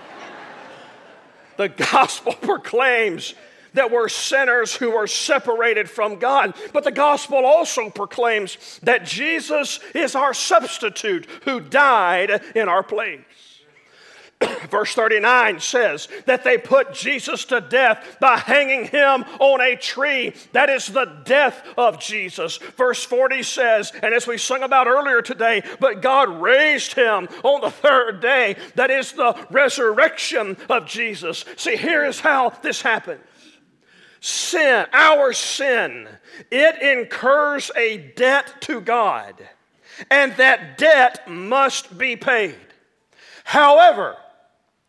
the 1.58 1.70
gospel 1.70 2.34
proclaims 2.42 3.36
that 3.74 3.92
we're 3.92 4.10
sinners 4.10 4.76
who 4.76 4.96
are 4.96 5.08
separated 5.08 5.90
from 5.90 6.20
God. 6.20 6.56
But 6.74 6.84
the 6.84 6.92
gospel 6.92 7.46
also 7.46 7.90
proclaims 7.90 8.80
that 8.84 9.06
Jesus 9.06 9.80
is 9.94 10.16
our 10.16 10.34
substitute 10.34 11.28
who 11.44 11.60
died 11.60 12.42
in 12.56 12.68
our 12.68 12.84
place. 12.84 13.20
Verse 14.70 14.94
39 14.94 15.60
says 15.60 16.08
that 16.26 16.44
they 16.44 16.58
put 16.58 16.94
Jesus 16.94 17.46
to 17.46 17.60
death 17.60 18.18
by 18.22 18.38
hanging 18.38 18.86
him 18.86 19.26
on 19.40 19.60
a 19.62 19.76
tree. 19.76 20.34
That 20.54 20.70
is 20.70 20.88
the 20.88 21.22
death 21.26 21.62
of 21.78 22.00
Jesus. 22.00 22.58
Verse 22.78 23.04
40 23.04 23.44
says, 23.44 23.92
and 24.02 24.14
as 24.14 24.28
we 24.28 24.38
sung 24.38 24.64
about 24.64 24.88
earlier 24.88 25.22
today, 25.22 25.64
but 25.80 26.02
God 26.02 26.42
raised 26.42 26.94
him 26.94 27.28
on 27.44 27.62
the 27.62 27.72
third 27.72 28.22
day. 28.22 28.56
That 28.76 28.92
is 28.92 29.12
the 29.12 29.38
resurrection 29.52 30.56
of 30.70 30.86
Jesus. 30.86 31.44
See, 31.58 31.76
here 31.76 32.06
is 32.06 32.22
how 32.22 32.52
this 32.62 32.82
happens 32.82 33.22
sin, 34.22 34.86
our 34.94 35.34
sin, 35.34 36.08
it 36.52 36.82
incurs 36.82 37.72
a 37.76 37.98
debt 38.16 38.62
to 38.62 38.82
God, 38.82 39.36
and 40.10 40.34
that 40.38 40.78
debt 40.78 41.30
must 41.30 41.98
be 41.98 42.16
paid. 42.16 42.56
However, 43.44 44.16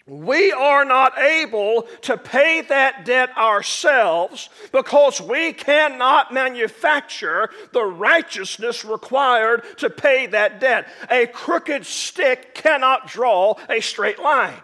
we 0.07 0.51
are 0.51 0.85
not 0.85 1.17
able 1.19 1.83
to 2.03 2.17
pay 2.17 2.63
that 2.63 3.05
debt 3.05 3.37
ourselves 3.37 4.49
because 4.73 5.21
we 5.21 5.53
cannot 5.53 6.35
manufacture 6.35 7.51
the 7.73 7.85
righteousness 7.85 8.85
required 8.85 9.63
to 9.79 9.89
pay 9.89 10.27
that 10.27 10.59
debt. 10.59 10.89
A 11.11 11.27
crooked 11.27 11.87
stick 11.87 12.55
cannot 12.55 13.07
draw 13.07 13.55
a 13.69 13.81
straight 13.81 14.19
line 14.19 14.61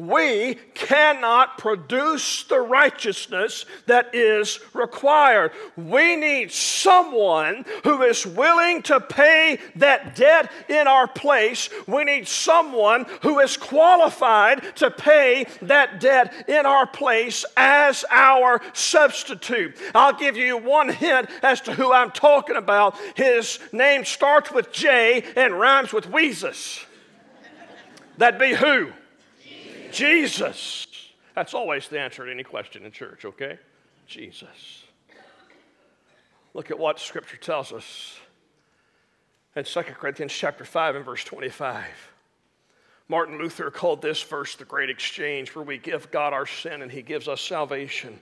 we 0.00 0.54
cannot 0.72 1.58
produce 1.58 2.44
the 2.44 2.58
righteousness 2.58 3.66
that 3.84 4.14
is 4.14 4.58
required. 4.72 5.52
We 5.76 6.16
need 6.16 6.50
someone 6.50 7.66
who 7.84 8.00
is 8.02 8.26
willing 8.26 8.80
to 8.84 8.98
pay 8.98 9.58
that 9.76 10.16
debt 10.16 10.50
in 10.70 10.88
our 10.88 11.06
place. 11.06 11.68
We 11.86 12.04
need 12.04 12.26
someone 12.26 13.04
who 13.20 13.40
is 13.40 13.58
qualified 13.58 14.74
to 14.76 14.90
pay 14.90 15.44
that 15.60 16.00
debt 16.00 16.48
in 16.48 16.64
our 16.64 16.86
place 16.86 17.44
as 17.58 18.06
our 18.10 18.62
substitute. 18.72 19.76
I'll 19.94 20.14
give 20.14 20.38
you 20.38 20.56
one 20.56 20.88
hint 20.88 21.28
as 21.42 21.60
to 21.62 21.74
who 21.74 21.92
I'm 21.92 22.10
talking 22.10 22.56
about. 22.56 22.96
His 23.16 23.58
name 23.70 24.06
starts 24.06 24.50
with 24.50 24.72
J 24.72 25.24
and 25.36 25.60
rhymes 25.60 25.92
with 25.92 26.06
Weezus. 26.06 26.86
That'd 28.16 28.40
be 28.40 28.54
who? 28.54 28.92
Jesus. 29.92 30.86
That's 31.34 31.54
always 31.54 31.88
the 31.88 32.00
answer 32.00 32.24
to 32.24 32.30
any 32.30 32.42
question 32.42 32.84
in 32.84 32.92
church, 32.92 33.24
okay? 33.24 33.58
Jesus. 34.06 34.84
Look 36.54 36.70
at 36.70 36.78
what 36.78 36.98
Scripture 36.98 37.36
tells 37.36 37.72
us 37.72 38.18
in 39.54 39.64
2 39.64 39.82
Corinthians 39.82 40.32
chapter 40.32 40.64
5 40.64 40.96
and 40.96 41.04
verse 41.04 41.24
25. 41.24 41.84
Martin 43.08 43.38
Luther 43.38 43.70
called 43.70 44.02
this 44.02 44.22
verse 44.22 44.54
the 44.56 44.64
great 44.64 44.90
exchange, 44.90 45.54
where 45.54 45.64
we 45.64 45.78
give 45.78 46.10
God 46.10 46.32
our 46.32 46.46
sin 46.46 46.82
and 46.82 46.90
he 46.90 47.02
gives 47.02 47.26
us 47.26 47.40
salvation. 47.40 48.18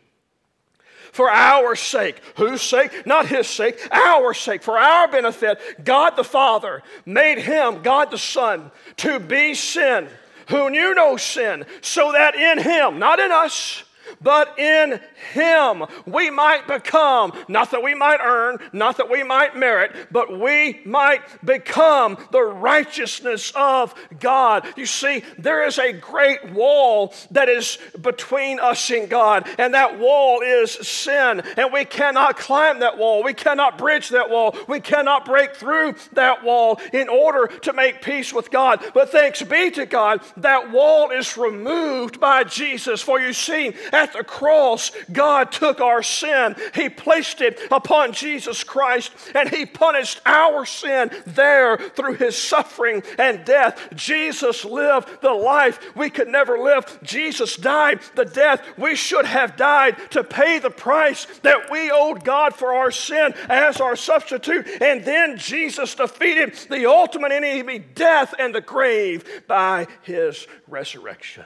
For 1.12 1.30
our 1.30 1.74
sake, 1.76 2.20
whose 2.36 2.62
sake? 2.62 3.06
Not 3.06 3.26
his 3.26 3.46
sake, 3.46 3.78
our 3.90 4.34
sake, 4.34 4.62
for 4.62 4.78
our 4.78 5.08
benefit, 5.08 5.84
God 5.84 6.16
the 6.16 6.24
Father 6.24 6.82
made 7.06 7.38
him, 7.38 7.82
God 7.82 8.10
the 8.10 8.18
Son, 8.18 8.70
to 8.98 9.18
be 9.18 9.54
sin 9.54 10.08
who 10.48 10.70
knew 10.70 10.94
no 10.94 11.16
sin, 11.16 11.64
so 11.80 12.12
that 12.12 12.34
in 12.34 12.58
him, 12.58 12.98
not 12.98 13.18
in 13.20 13.30
us, 13.30 13.84
but 14.20 14.58
in 14.58 15.00
Him 15.32 15.84
we 16.06 16.30
might 16.30 16.66
become, 16.66 17.32
not 17.48 17.70
that 17.70 17.82
we 17.82 17.94
might 17.94 18.20
earn, 18.22 18.58
not 18.72 18.96
that 18.98 19.10
we 19.10 19.22
might 19.22 19.56
merit, 19.56 19.94
but 20.10 20.38
we 20.38 20.80
might 20.84 21.22
become 21.44 22.16
the 22.32 22.42
righteousness 22.42 23.52
of 23.54 23.94
God. 24.20 24.66
You 24.76 24.86
see, 24.86 25.22
there 25.38 25.66
is 25.66 25.78
a 25.78 25.92
great 25.92 26.52
wall 26.52 27.14
that 27.30 27.48
is 27.48 27.78
between 28.00 28.60
us 28.60 28.90
and 28.90 29.08
God, 29.08 29.48
and 29.58 29.74
that 29.74 29.98
wall 29.98 30.40
is 30.40 30.72
sin, 30.72 31.42
and 31.56 31.72
we 31.72 31.84
cannot 31.84 32.36
climb 32.36 32.80
that 32.80 32.98
wall. 32.98 33.22
We 33.22 33.34
cannot 33.34 33.78
bridge 33.78 34.10
that 34.10 34.30
wall. 34.30 34.56
We 34.68 34.80
cannot 34.80 35.24
break 35.24 35.54
through 35.54 35.94
that 36.12 36.44
wall 36.44 36.80
in 36.92 37.08
order 37.08 37.46
to 37.46 37.72
make 37.72 38.02
peace 38.02 38.32
with 38.32 38.50
God. 38.50 38.84
But 38.94 39.10
thanks 39.10 39.42
be 39.42 39.70
to 39.72 39.86
God, 39.86 40.22
that 40.38 40.70
wall 40.70 41.10
is 41.10 41.36
removed 41.36 42.20
by 42.20 42.44
Jesus. 42.44 43.00
For 43.00 43.20
you 43.20 43.32
see, 43.32 43.74
at 43.98 44.12
the 44.12 44.22
cross, 44.22 44.92
God 45.10 45.50
took 45.50 45.80
our 45.80 46.02
sin, 46.02 46.54
He 46.74 46.88
placed 46.88 47.40
it 47.40 47.58
upon 47.70 48.12
Jesus 48.12 48.62
Christ, 48.62 49.12
and 49.34 49.48
He 49.48 49.66
punished 49.66 50.20
our 50.24 50.64
sin 50.64 51.10
there 51.26 51.76
through 51.76 52.14
His 52.14 52.36
suffering 52.36 53.02
and 53.18 53.44
death. 53.44 53.88
Jesus 53.94 54.64
lived 54.64 55.20
the 55.20 55.32
life 55.32 55.96
we 55.96 56.10
could 56.10 56.28
never 56.28 56.58
live. 56.58 56.98
Jesus 57.02 57.56
died 57.56 58.00
the 58.14 58.24
death 58.24 58.62
we 58.76 58.94
should 58.94 59.26
have 59.26 59.56
died 59.56 59.96
to 60.12 60.22
pay 60.22 60.60
the 60.60 60.70
price 60.70 61.26
that 61.42 61.70
we 61.70 61.90
owed 61.90 62.24
God 62.24 62.54
for 62.54 62.74
our 62.74 62.92
sin 62.92 63.34
as 63.48 63.80
our 63.80 63.96
substitute. 63.96 64.66
And 64.80 65.04
then 65.04 65.36
Jesus 65.36 65.94
defeated 65.94 66.54
the 66.70 66.86
ultimate 66.86 67.32
enemy, 67.32 67.80
death 67.80 68.34
and 68.38 68.54
the 68.54 68.60
grave, 68.60 69.24
by 69.48 69.86
His 70.02 70.46
resurrection. 70.68 71.44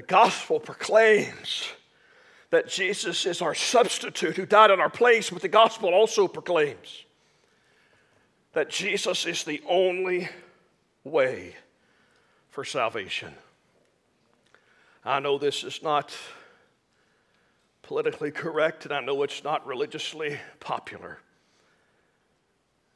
The 0.00 0.06
gospel 0.06 0.58
proclaims 0.58 1.68
that 2.48 2.70
Jesus 2.70 3.26
is 3.26 3.42
our 3.42 3.54
substitute 3.54 4.34
who 4.34 4.46
died 4.46 4.70
in 4.70 4.80
our 4.80 4.88
place, 4.88 5.28
but 5.28 5.42
the 5.42 5.48
gospel 5.48 5.92
also 5.92 6.26
proclaims 6.26 7.04
that 8.54 8.70
Jesus 8.70 9.26
is 9.26 9.44
the 9.44 9.60
only 9.68 10.30
way 11.04 11.54
for 12.48 12.64
salvation. 12.64 13.34
I 15.04 15.20
know 15.20 15.36
this 15.36 15.64
is 15.64 15.82
not 15.82 16.16
politically 17.82 18.30
correct, 18.30 18.86
and 18.86 18.94
I 18.94 19.00
know 19.02 19.22
it's 19.22 19.44
not 19.44 19.66
religiously 19.66 20.40
popular. 20.60 21.18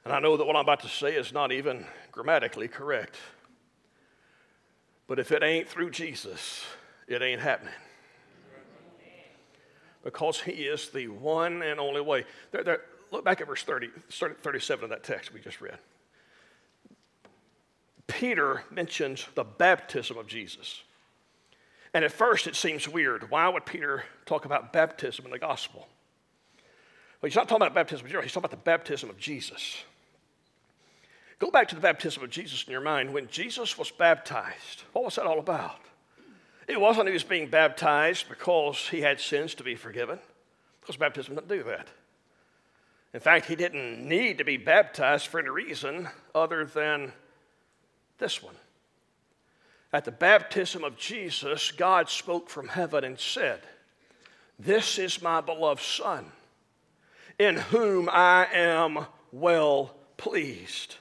And 0.06 0.14
I 0.14 0.20
know 0.20 0.38
that 0.38 0.46
what 0.46 0.56
I'm 0.56 0.62
about 0.62 0.80
to 0.80 0.88
say 0.88 1.16
is 1.16 1.34
not 1.34 1.52
even 1.52 1.84
grammatically 2.11 2.66
correct. 2.66 3.16
But 5.06 5.18
if 5.18 5.32
it 5.32 5.42
ain't 5.42 5.68
through 5.68 5.90
Jesus, 5.90 6.64
it 7.08 7.23
ain't 7.23 7.40
happening. 7.40 7.75
Because 10.02 10.40
he 10.40 10.52
is 10.52 10.90
the 10.90 11.08
one 11.08 11.62
and 11.62 11.80
only 11.80 12.00
way. 12.00 12.25
There, 12.52 12.62
there, 12.62 12.80
look 13.11 13.25
back 13.25 13.40
at 13.40 13.46
verse 13.46 13.62
30, 13.62 13.88
37 14.11 14.84
of 14.84 14.90
that 14.90 15.02
text 15.02 15.32
we 15.32 15.40
just 15.40 15.61
read. 15.61 15.78
Peter 18.06 18.64
mentions 18.70 19.26
the 19.34 19.44
baptism 19.44 20.18
of 20.18 20.26
Jesus. 20.26 20.82
And 21.94 22.04
at 22.04 22.12
first 22.12 22.46
it 22.46 22.56
seems 22.56 22.88
weird. 22.88 23.30
Why 23.30 23.49
would 23.49 23.64
Peter 23.64 24.04
talk 24.26 24.44
about 24.44 24.73
baptism 24.73 25.25
in 25.25 25.30
the 25.30 25.38
gospel? 25.38 25.88
Well, 27.20 27.28
he's 27.28 27.37
not 27.37 27.49
talking 27.49 27.62
about 27.62 27.75
baptism 27.75 28.04
of 28.04 28.11
Jesus, 28.11 28.25
he's 28.25 28.32
talking 28.32 28.46
about 28.46 28.58
the 28.58 28.70
baptism 28.70 29.08
of 29.08 29.18
Jesus. 29.18 29.82
Go 31.38 31.50
back 31.50 31.68
to 31.68 31.75
the 31.75 31.80
baptism 31.80 32.23
of 32.23 32.30
Jesus 32.30 32.64
in 32.64 32.73
your 32.73 32.80
mind. 32.80 33.12
When 33.12 33.28
Jesus 33.28 33.78
was 33.78 33.90
baptized, 33.90 34.82
what 34.92 35.04
was 35.04 35.16
that 35.16 35.26
all 35.26 35.38
about? 35.38 35.80
It 36.66 36.80
wasn't 36.80 37.09
he 37.09 37.12
was 37.12 37.25
being 37.25 37.49
baptized 37.49 38.28
because 38.28 38.88
he 38.88 39.00
had 39.00 39.21
sins 39.21 39.54
to 39.56 39.64
be 39.64 39.75
forgiven, 39.75 40.18
because 40.80 40.97
baptism 40.97 41.35
doesn't 41.35 41.49
do 41.49 41.62
that. 41.64 41.88
In 43.12 43.21
fact, 43.21 43.47
he 43.47 43.54
didn't 43.54 44.06
need 44.06 44.38
to 44.38 44.44
be 44.44 44.56
baptized 44.56 45.28
for 45.28 45.38
any 45.38 45.49
reason 45.49 46.09
other 46.35 46.64
than 46.64 47.12
this 48.18 48.42
one. 48.42 48.56
At 49.92 50.04
the 50.04 50.11
baptism 50.11 50.83
of 50.83 50.97
Jesus, 50.97 51.71
God 51.71 52.09
spoke 52.09 52.50
from 52.50 52.66
heaven 52.66 53.04
and 53.04 53.18
said, 53.18 53.61
This 54.59 54.99
is 54.99 55.23
my 55.23 55.40
beloved 55.40 55.83
Son, 55.83 56.33
in 57.38 57.56
whom 57.56 58.09
I 58.11 58.49
am 58.52 59.06
well 59.30 59.94
pleased. 60.16 60.97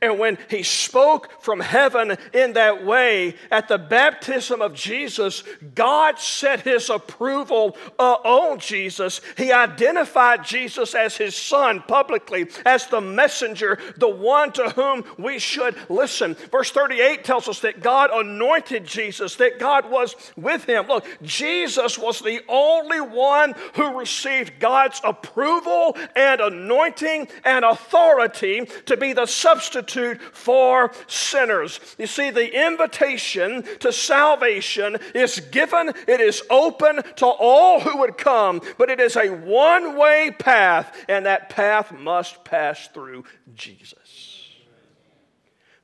And 0.00 0.18
when 0.18 0.38
he 0.48 0.62
spoke 0.62 1.42
from 1.42 1.60
heaven 1.60 2.16
in 2.32 2.54
that 2.54 2.84
way 2.84 3.34
at 3.50 3.68
the 3.68 3.78
baptism 3.78 4.62
of 4.62 4.74
Jesus, 4.74 5.44
God 5.74 6.18
set 6.18 6.60
his 6.60 6.88
approval 6.88 7.76
uh, 7.98 8.14
on 8.24 8.58
Jesus. 8.58 9.20
He 9.36 9.52
identified 9.52 10.44
Jesus 10.44 10.94
as 10.94 11.16
his 11.16 11.36
son 11.36 11.82
publicly, 11.86 12.46
as 12.64 12.86
the 12.86 13.00
messenger, 13.00 13.78
the 13.98 14.08
one 14.08 14.52
to 14.52 14.70
whom 14.70 15.04
we 15.18 15.38
should 15.38 15.76
listen. 15.90 16.34
Verse 16.50 16.70
38 16.70 17.24
tells 17.24 17.48
us 17.48 17.60
that 17.60 17.82
God 17.82 18.10
anointed 18.12 18.86
Jesus, 18.86 19.36
that 19.36 19.58
God 19.58 19.90
was 19.90 20.16
with 20.36 20.64
him. 20.64 20.86
Look, 20.86 21.06
Jesus 21.22 21.98
was 21.98 22.20
the 22.20 22.40
only 22.48 23.00
one 23.00 23.54
who 23.74 23.98
received 23.98 24.60
God's 24.60 25.00
approval 25.04 25.96
and 26.16 26.40
anointing 26.40 27.28
and 27.44 27.64
authority 27.64 28.66
to 28.86 28.96
be 28.96 29.12
the 29.12 29.26
substitute 29.26 29.73
substitute 29.74 30.20
for 30.32 30.92
sinners. 31.06 31.80
You 31.98 32.06
see, 32.06 32.30
the 32.30 32.66
invitation 32.66 33.64
to 33.80 33.92
salvation 33.92 34.96
is 35.14 35.40
given, 35.40 35.92
it 36.08 36.20
is 36.20 36.42
open 36.48 37.02
to 37.16 37.26
all 37.26 37.80
who 37.80 37.98
would 37.98 38.16
come, 38.16 38.60
but 38.78 38.90
it 38.90 39.00
is 39.00 39.16
a 39.16 39.28
one 39.28 39.96
way 39.96 40.30
path, 40.38 41.04
and 41.08 41.26
that 41.26 41.50
path 41.50 41.92
must 41.92 42.44
pass 42.44 42.88
through 42.88 43.24
Jesus. 43.54 44.48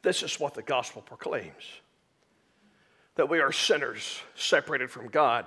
This 0.02 0.22
is 0.22 0.40
what 0.40 0.54
the 0.54 0.62
gospel 0.62 1.02
proclaims 1.02 1.64
that 3.16 3.28
we 3.28 3.40
are 3.40 3.52
sinners 3.52 4.20
separated 4.34 4.90
from 4.90 5.08
God, 5.08 5.44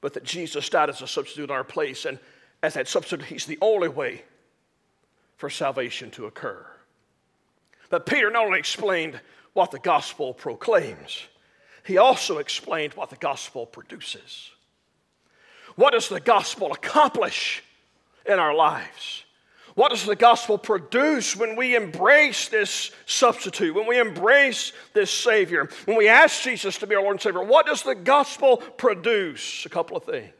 but 0.00 0.14
that 0.14 0.24
Jesus 0.24 0.68
died 0.68 0.88
as 0.88 1.00
a 1.00 1.06
substitute 1.06 1.44
in 1.44 1.54
our 1.54 1.62
place, 1.62 2.06
and 2.06 2.18
as 2.62 2.74
that 2.74 2.88
substitute, 2.88 3.26
He's 3.26 3.46
the 3.46 3.58
only 3.60 3.88
way 3.88 4.24
for 5.36 5.48
salvation 5.48 6.10
to 6.12 6.26
occur. 6.26 6.66
But 7.90 8.06
Peter 8.06 8.30
not 8.30 8.46
only 8.46 8.58
explained 8.58 9.20
what 9.52 9.70
the 9.70 9.78
gospel 9.78 10.34
proclaims, 10.34 11.22
he 11.84 11.98
also 11.98 12.38
explained 12.38 12.94
what 12.94 13.10
the 13.10 13.16
gospel 13.16 13.66
produces. 13.66 14.50
What 15.76 15.92
does 15.92 16.08
the 16.08 16.20
gospel 16.20 16.72
accomplish 16.72 17.62
in 18.26 18.38
our 18.38 18.54
lives? 18.54 19.24
What 19.74 19.90
does 19.90 20.04
the 20.04 20.16
gospel 20.16 20.58
produce 20.58 21.36
when 21.36 21.54
we 21.54 21.76
embrace 21.76 22.48
this 22.48 22.90
substitute, 23.06 23.76
when 23.76 23.86
we 23.86 24.00
embrace 24.00 24.72
this 24.92 25.08
Savior, 25.08 25.68
when 25.84 25.96
we 25.96 26.08
ask 26.08 26.42
Jesus 26.42 26.78
to 26.78 26.86
be 26.88 26.96
our 26.96 27.00
Lord 27.00 27.14
and 27.14 27.20
Savior? 27.22 27.44
What 27.44 27.66
does 27.66 27.84
the 27.84 27.94
gospel 27.94 28.56
produce? 28.56 29.64
A 29.64 29.68
couple 29.68 29.96
of 29.96 30.02
things. 30.02 30.32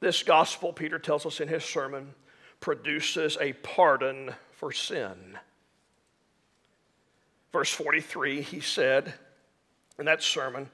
This 0.00 0.24
gospel, 0.24 0.72
Peter 0.72 0.98
tells 0.98 1.24
us 1.24 1.40
in 1.40 1.46
his 1.46 1.64
sermon, 1.64 2.14
produces 2.58 3.38
a 3.40 3.52
pardon 3.52 4.34
for 4.50 4.72
sin. 4.72 5.38
Verse 7.54 7.70
43, 7.70 8.42
he 8.42 8.58
said 8.58 9.14
in 9.96 10.06
that 10.06 10.24
sermon, 10.24 10.68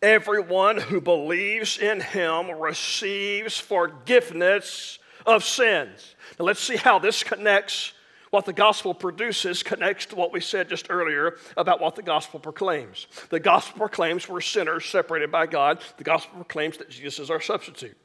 Everyone 0.00 0.78
who 0.78 0.98
believes 0.98 1.76
in 1.76 2.00
him 2.00 2.52
receives 2.52 3.58
forgiveness 3.58 4.98
of 5.26 5.44
sins. 5.44 6.14
Now 6.38 6.46
let's 6.46 6.60
see 6.60 6.76
how 6.76 6.98
this 6.98 7.22
connects. 7.22 7.92
What 8.30 8.46
the 8.46 8.54
gospel 8.54 8.94
produces 8.94 9.62
connects 9.62 10.06
to 10.06 10.16
what 10.16 10.32
we 10.32 10.40
said 10.40 10.70
just 10.70 10.86
earlier 10.88 11.36
about 11.54 11.82
what 11.82 11.96
the 11.96 12.02
gospel 12.02 12.40
proclaims. 12.40 13.08
The 13.28 13.38
gospel 13.38 13.80
proclaims 13.80 14.26
we're 14.26 14.40
sinners 14.40 14.86
separated 14.86 15.30
by 15.30 15.44
God. 15.44 15.82
The 15.98 16.04
gospel 16.04 16.36
proclaims 16.36 16.78
that 16.78 16.88
Jesus 16.88 17.18
is 17.18 17.30
our 17.30 17.42
substitute. 17.42 17.96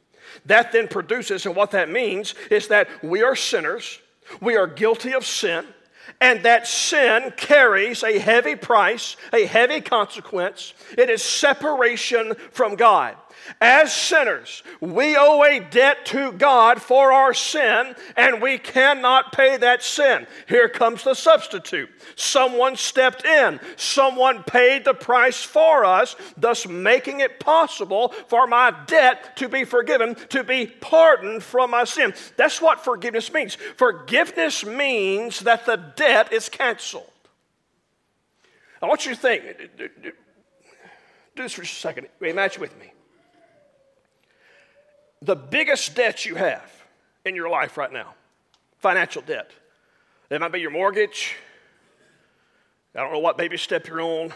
That 0.47 0.73
then 0.73 0.89
produces, 0.89 1.45
and 1.45 1.55
what 1.55 1.71
that 1.71 1.89
means 1.89 2.35
is 2.49 2.67
that 2.67 2.89
we 3.01 3.23
are 3.23 3.37
sinners, 3.37 4.01
we 4.41 4.57
are 4.57 4.67
guilty 4.67 5.13
of 5.13 5.25
sin, 5.25 5.65
and 6.19 6.43
that 6.43 6.67
sin 6.67 7.33
carries 7.35 8.03
a 8.03 8.19
heavy 8.19 8.55
price, 8.55 9.17
a 9.33 9.45
heavy 9.45 9.81
consequence. 9.81 10.73
It 10.97 11.09
is 11.09 11.23
separation 11.23 12.35
from 12.51 12.75
God. 12.75 13.15
As 13.59 13.93
sinners, 13.93 14.63
we 14.79 15.15
owe 15.17 15.43
a 15.43 15.59
debt 15.59 16.05
to 16.07 16.31
God 16.31 16.81
for 16.81 17.11
our 17.11 17.33
sin, 17.33 17.95
and 18.15 18.41
we 18.41 18.57
cannot 18.57 19.31
pay 19.31 19.57
that 19.57 19.83
sin. 19.83 20.27
Here 20.47 20.69
comes 20.69 21.03
the 21.03 21.13
substitute. 21.13 21.89
Someone 22.15 22.75
stepped 22.75 23.25
in, 23.25 23.59
someone 23.75 24.43
paid 24.43 24.85
the 24.85 24.93
price 24.93 25.43
for 25.43 25.85
us, 25.85 26.15
thus 26.37 26.67
making 26.67 27.19
it 27.19 27.39
possible 27.39 28.09
for 28.27 28.47
my 28.47 28.73
debt 28.87 29.35
to 29.37 29.49
be 29.49 29.63
forgiven, 29.63 30.15
to 30.29 30.43
be 30.43 30.67
pardoned 30.67 31.43
from 31.43 31.71
my 31.71 31.83
sin. 31.83 32.13
That's 32.37 32.61
what 32.61 32.83
forgiveness 32.83 33.33
means. 33.33 33.55
Forgiveness 33.77 34.65
means 34.65 35.41
that 35.41 35.65
the 35.65 35.77
debt 35.77 36.31
is 36.31 36.49
canceled. 36.49 37.05
I 38.81 38.87
want 38.87 39.05
you 39.05 39.13
to 39.13 39.19
think 39.19 39.43
Do 41.35 41.43
this 41.43 41.53
for 41.53 41.61
a 41.61 41.65
second. 41.65 42.07
Imagine 42.21 42.61
with 42.61 42.77
me. 42.79 42.91
The 45.23 45.35
biggest 45.35 45.95
debt 45.95 46.25
you 46.25 46.35
have 46.35 46.71
in 47.25 47.35
your 47.35 47.47
life 47.47 47.77
right 47.77 47.91
now, 47.93 48.15
financial 48.79 49.21
debt. 49.21 49.51
It 50.31 50.41
might 50.41 50.51
be 50.51 50.59
your 50.59 50.71
mortgage. 50.71 51.35
I 52.95 53.01
don't 53.01 53.13
know 53.13 53.19
what 53.19 53.37
baby 53.37 53.57
step 53.57 53.87
you're 53.87 54.01
on, 54.01 54.33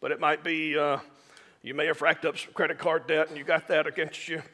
but 0.00 0.12
it 0.12 0.20
might 0.20 0.44
be 0.44 0.78
uh, 0.78 0.98
you 1.62 1.74
may 1.74 1.86
have 1.86 2.00
racked 2.00 2.24
up 2.24 2.38
some 2.38 2.52
credit 2.52 2.78
card 2.78 3.06
debt 3.08 3.28
and 3.28 3.36
you 3.36 3.42
got 3.42 3.66
that 3.68 3.86
against 3.86 4.28
you. 4.28 4.38
It 4.38 4.44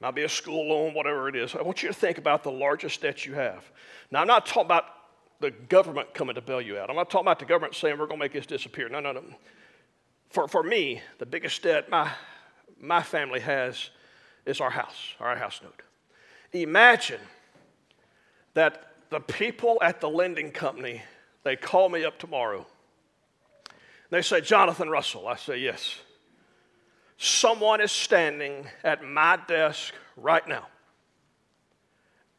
might 0.00 0.14
be 0.14 0.22
a 0.22 0.28
school 0.28 0.68
loan, 0.68 0.94
whatever 0.94 1.28
it 1.28 1.36
is. 1.36 1.54
I 1.54 1.62
want 1.62 1.82
you 1.82 1.88
to 1.88 1.94
think 1.94 2.16
about 2.16 2.42
the 2.42 2.50
largest 2.50 3.02
debt 3.02 3.26
you 3.26 3.34
have. 3.34 3.70
Now, 4.10 4.22
I'm 4.22 4.26
not 4.26 4.46
talking 4.46 4.64
about 4.64 4.86
the 5.40 5.50
government 5.50 6.14
coming 6.14 6.36
to 6.36 6.40
bail 6.40 6.60
you 6.62 6.78
out. 6.78 6.88
I'm 6.88 6.96
not 6.96 7.10
talking 7.10 7.26
about 7.26 7.38
the 7.38 7.44
government 7.44 7.74
saying 7.74 7.98
we're 7.98 8.06
going 8.06 8.18
to 8.18 8.24
make 8.24 8.32
this 8.32 8.46
disappear. 8.46 8.88
No, 8.88 8.98
no, 8.98 9.12
no. 9.12 9.22
For, 10.30 10.48
for 10.48 10.62
me, 10.62 11.02
the 11.18 11.26
biggest 11.26 11.62
debt 11.62 11.90
my, 11.90 12.10
my 12.80 13.02
family 13.02 13.40
has 13.40 13.90
is 14.46 14.60
our 14.60 14.70
house, 14.70 15.14
our 15.20 15.36
house 15.36 15.60
note. 15.62 15.82
Imagine 16.52 17.20
that 18.54 18.92
the 19.10 19.20
people 19.20 19.78
at 19.82 20.00
the 20.00 20.08
lending 20.08 20.50
company, 20.50 21.02
they 21.44 21.56
call 21.56 21.88
me 21.88 22.04
up 22.04 22.18
tomorrow. 22.18 22.66
They 24.10 24.22
say, 24.22 24.40
Jonathan 24.40 24.90
Russell. 24.90 25.26
I 25.26 25.36
say, 25.36 25.58
yes. 25.58 25.98
Someone 27.16 27.80
is 27.80 27.92
standing 27.92 28.66
at 28.84 29.04
my 29.04 29.38
desk 29.46 29.94
right 30.16 30.46
now, 30.46 30.66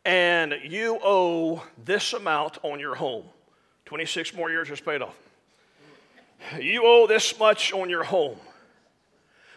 and 0.04 0.54
you 0.66 1.00
owe 1.02 1.64
this 1.86 2.14
amount 2.14 2.58
on 2.64 2.80
your 2.80 2.96
home. 2.96 3.24
26 3.86 4.34
more 4.34 4.50
years 4.50 4.70
is 4.70 4.82
paid 4.82 5.02
off. 5.02 5.16
You 6.60 6.84
owe 6.86 7.08
this 7.08 7.40
much 7.40 7.72
on 7.72 7.90
your 7.90 8.04
home. 8.04 8.38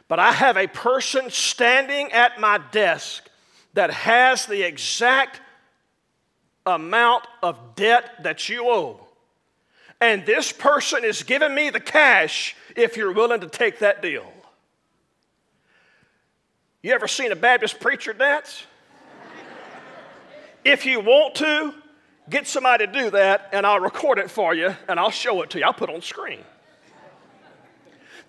But 0.09 0.19
I 0.19 0.33
have 0.33 0.57
a 0.57 0.67
person 0.67 1.31
standing 1.31 2.13
at 2.13 2.41
my 2.41 2.61
desk 2.71 3.29
that 3.75 3.91
has 3.91 4.47
the 4.47 4.63
exact 4.63 5.41
amount 6.65 7.27
of 7.43 7.75
debt 7.75 8.23
that 8.23 8.49
you 8.49 8.69
owe. 8.69 9.01
And 10.01 10.27
this 10.27 10.53
person 10.53 11.05
is 11.05 11.23
giving 11.23 11.55
me 11.55 11.71
the 11.71 11.81
cash 11.81 12.55
if 12.77 12.97
you're 12.97 13.13
willing 13.13 13.41
to 13.41 13.49
take 13.49 13.81
that 13.81 14.03
deal. 14.03 14.31
You 16.83 16.93
ever 16.93 17.09
seen 17.09 17.33
a 17.33 17.37
Baptist 17.37 17.81
preacher 17.81 18.13
dance? 18.13 18.65
if 20.65 20.87
you 20.87 21.01
want 21.01 21.37
to, 21.37 21.75
get 22.29 22.47
somebody 22.47 22.87
to 22.87 22.93
do 22.93 23.11
that, 23.11 23.49
and 23.53 23.67
I'll 23.67 23.81
record 23.81 24.19
it 24.19 24.31
for 24.31 24.55
you 24.55 24.75
and 24.89 24.99
I'll 24.99 25.11
show 25.11 25.43
it 25.43 25.51
to 25.51 25.59
you. 25.59 25.65
I'll 25.65 25.73
put 25.73 25.91
it 25.91 25.95
on 25.95 26.03
screen. 26.03 26.41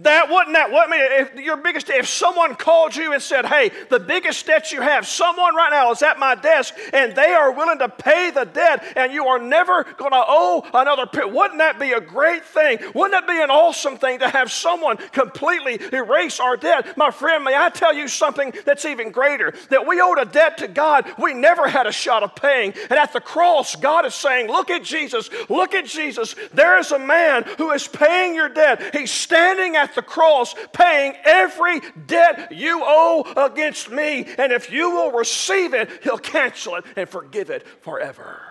That 0.02 0.30
wouldn't 0.30 0.54
that 0.54 0.72
what 0.72 0.88
I 0.88 0.92
mean 0.92 1.02
if 1.02 1.44
your 1.44 1.58
biggest 1.58 1.90
if 1.90 2.08
someone 2.08 2.56
called 2.56 2.96
you 2.96 3.14
and 3.14 3.22
said, 3.22 3.46
Hey, 3.46 3.72
the 3.90 4.00
biggest 4.00 4.46
debt 4.46 4.72
you 4.72 4.82
have, 4.82 5.08
someone 5.08 5.56
right 5.56 5.72
now 5.72 5.92
is 5.92 6.02
at 6.02 6.20
my 6.20 6.36
desk 6.36 6.76
and 6.94 7.16
they 7.16 7.34
are 7.34 7.52
willing 7.52 7.80
to 7.80 7.90
pay 7.90 8.32
the 8.32 8.46
debt 8.46 8.84
and 8.96 9.12
you 9.12 9.26
are 9.26 9.40
never 9.40 9.84
gonna 9.84 10.24
owe 10.28 10.66
another. 10.74 11.08
Wouldn't 11.28 11.60
that 11.60 11.80
be 11.80 11.92
a 11.92 12.02
great 12.02 12.46
thing? 12.46 12.80
Wouldn't 12.94 13.12
that 13.12 13.28
be 13.28 13.42
an 13.42 13.50
awesome 13.50 13.98
thing 13.98 14.20
to 14.20 14.30
have 14.30 14.52
someone 14.52 14.98
completely 15.12 15.80
erase 15.92 16.40
our 16.40 16.58
debt? 16.58 16.98
My 16.98 17.12
friend, 17.12 17.44
may 17.44 17.56
I 17.56 17.70
tell 17.70 17.94
you 17.94 18.08
something 18.08 18.54
that's 18.66 18.86
even 18.86 19.12
greater? 19.12 19.54
That 19.70 19.88
we 19.88 20.00
owed 20.00 20.20
a 20.20 20.26
debt 20.26 20.60
to 20.60 20.68
God 20.68 21.08
we 21.18 21.34
never 21.34 21.68
had 21.68 21.88
a 21.88 21.92
shot 21.92 22.24
of 22.24 22.36
paying. 22.36 22.74
And 22.90 23.00
at 23.00 23.14
the 23.14 23.20
cross, 23.20 23.76
God 23.76 24.06
is 24.06 24.14
saying, 24.14 24.48
Look 24.48 24.70
at 24.70 24.84
Jesus, 24.84 25.30
look 25.50 25.74
at 25.74 25.86
Jesus. 25.86 26.36
There 26.54 26.78
is 26.80 26.92
a 26.92 27.00
man 27.00 27.44
who 27.58 27.72
is 27.72 27.88
paying 27.88 28.36
your 28.36 28.50
debt. 28.50 28.96
He's 28.96 29.12
standing 29.12 29.76
at 29.76 29.87
at 29.89 29.95
the 29.95 30.02
cross, 30.02 30.54
paying 30.73 31.15
every 31.23 31.82
debt 32.06 32.52
you 32.52 32.82
owe 32.84 33.23
against 33.38 33.89
me. 33.89 34.26
And 34.38 34.52
if 34.52 34.71
you 34.71 34.91
will 34.91 35.12
receive 35.12 35.73
it, 35.73 35.89
He'll 36.04 36.17
cancel 36.17 36.76
it 36.76 36.86
and 36.95 37.08
forgive 37.08 37.50
it 37.50 37.65
forever. 37.82 38.41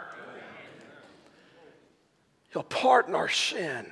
He'll 2.52 2.62
pardon 2.62 3.14
our 3.14 3.28
sin. 3.28 3.86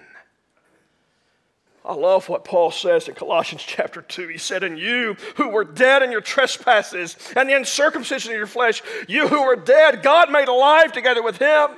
I 1.85 1.93
love 1.93 2.31
what 2.31 2.47
Paul 2.47 2.71
says 2.71 3.09
in 3.09 3.15
Colossians 3.15 3.63
chapter 3.63 4.01
2. 4.01 4.29
He 4.29 4.39
said, 4.39 4.63
And 4.63 4.79
you 4.79 5.17
who 5.37 5.51
were 5.51 5.65
dead 5.65 6.03
in 6.03 6.11
your 6.11 6.23
trespasses 6.23 7.17
and 7.37 7.47
the 7.47 7.57
uncircumcision 7.57 8.33
of 8.33 8.39
your 8.39 8.47
flesh, 8.47 8.83
you 9.07 9.29
who 9.29 9.43
were 9.45 9.57
dead, 9.57 10.03
God 10.03 10.33
made 10.33 10.49
alive 10.49 10.93
together 10.93 11.23
with 11.23 11.37
him 11.37 11.69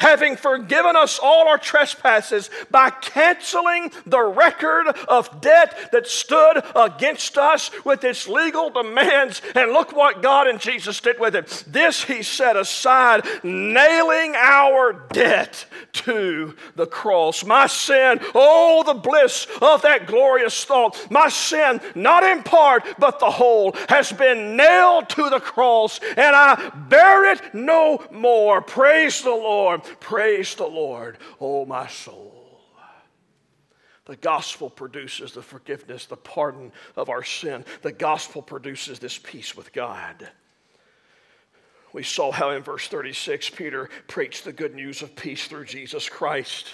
having 0.00 0.36
forgiven 0.36 0.96
us 0.96 1.18
all 1.22 1.48
our 1.48 1.58
trespasses 1.58 2.50
by 2.70 2.90
canceling 2.90 3.92
the 4.06 4.22
record 4.22 4.88
of 5.08 5.40
debt 5.40 5.90
that 5.92 6.06
stood 6.06 6.62
against 6.74 7.38
us 7.38 7.70
with 7.84 8.04
its 8.04 8.28
legal 8.28 8.70
demands. 8.70 9.42
And 9.54 9.72
look 9.72 9.94
what 9.94 10.22
God 10.22 10.46
and 10.46 10.60
Jesus 10.60 11.00
did 11.00 11.18
with 11.20 11.36
it. 11.36 11.64
This 11.66 12.04
he 12.04 12.22
set 12.22 12.56
aside, 12.56 13.26
nailing 13.42 14.34
our 14.36 15.06
debt 15.12 15.66
to 15.92 16.54
the 16.76 16.86
cross. 16.86 17.44
My 17.44 17.66
sin, 17.66 18.20
oh, 18.34 18.82
the 18.84 18.94
bliss 18.94 19.46
of 19.62 19.82
that 19.82 20.06
glorious 20.06 20.64
thought. 20.64 21.10
My 21.10 21.28
sin, 21.28 21.80
not 21.94 22.24
in 22.24 22.42
part, 22.42 22.84
but 22.98 23.20
the 23.20 23.30
whole, 23.30 23.74
has 23.88 24.12
been 24.12 24.56
nailed 24.56 25.08
to 25.10 25.30
the 25.30 25.40
cross, 25.40 26.00
and 26.16 26.34
I 26.34 26.70
bear 26.88 27.32
it 27.32 27.54
no 27.54 28.04
more. 28.10 28.60
Praise 28.60 29.22
the 29.22 29.30
Lord. 29.30 29.82
Praise 30.00 30.54
the 30.54 30.66
Lord, 30.66 31.18
oh 31.40 31.64
my 31.64 31.86
soul. 31.86 32.44
The 34.06 34.16
gospel 34.16 34.68
produces 34.68 35.32
the 35.32 35.42
forgiveness, 35.42 36.06
the 36.06 36.16
pardon 36.16 36.72
of 36.94 37.08
our 37.08 37.22
sin. 37.22 37.64
The 37.82 37.92
gospel 37.92 38.42
produces 38.42 38.98
this 38.98 39.18
peace 39.18 39.56
with 39.56 39.72
God. 39.72 40.28
We 41.94 42.02
saw 42.02 42.30
how 42.30 42.50
in 42.50 42.62
verse 42.62 42.88
36 42.88 43.50
Peter 43.50 43.88
preached 44.08 44.44
the 44.44 44.52
good 44.52 44.74
news 44.74 45.00
of 45.00 45.16
peace 45.16 45.46
through 45.46 45.66
Jesus 45.66 46.08
Christ. 46.08 46.68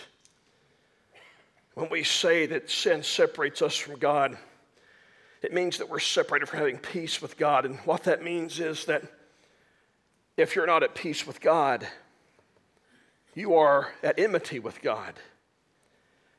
When 1.74 1.88
we 1.88 2.02
say 2.02 2.46
that 2.46 2.70
sin 2.70 3.02
separates 3.02 3.62
us 3.62 3.76
from 3.76 3.98
God, 3.98 4.36
it 5.42 5.52
means 5.52 5.78
that 5.78 5.88
we're 5.88 6.00
separated 6.00 6.48
from 6.48 6.58
having 6.58 6.78
peace 6.78 7.22
with 7.22 7.36
God. 7.36 7.64
And 7.64 7.78
what 7.80 8.04
that 8.04 8.24
means 8.24 8.58
is 8.60 8.86
that 8.86 9.04
if 10.36 10.56
you're 10.56 10.66
not 10.66 10.82
at 10.82 10.94
peace 10.94 11.26
with 11.26 11.40
God, 11.40 11.86
you 13.34 13.54
are 13.54 13.92
at 14.02 14.18
enmity 14.18 14.58
with 14.58 14.82
God. 14.82 15.14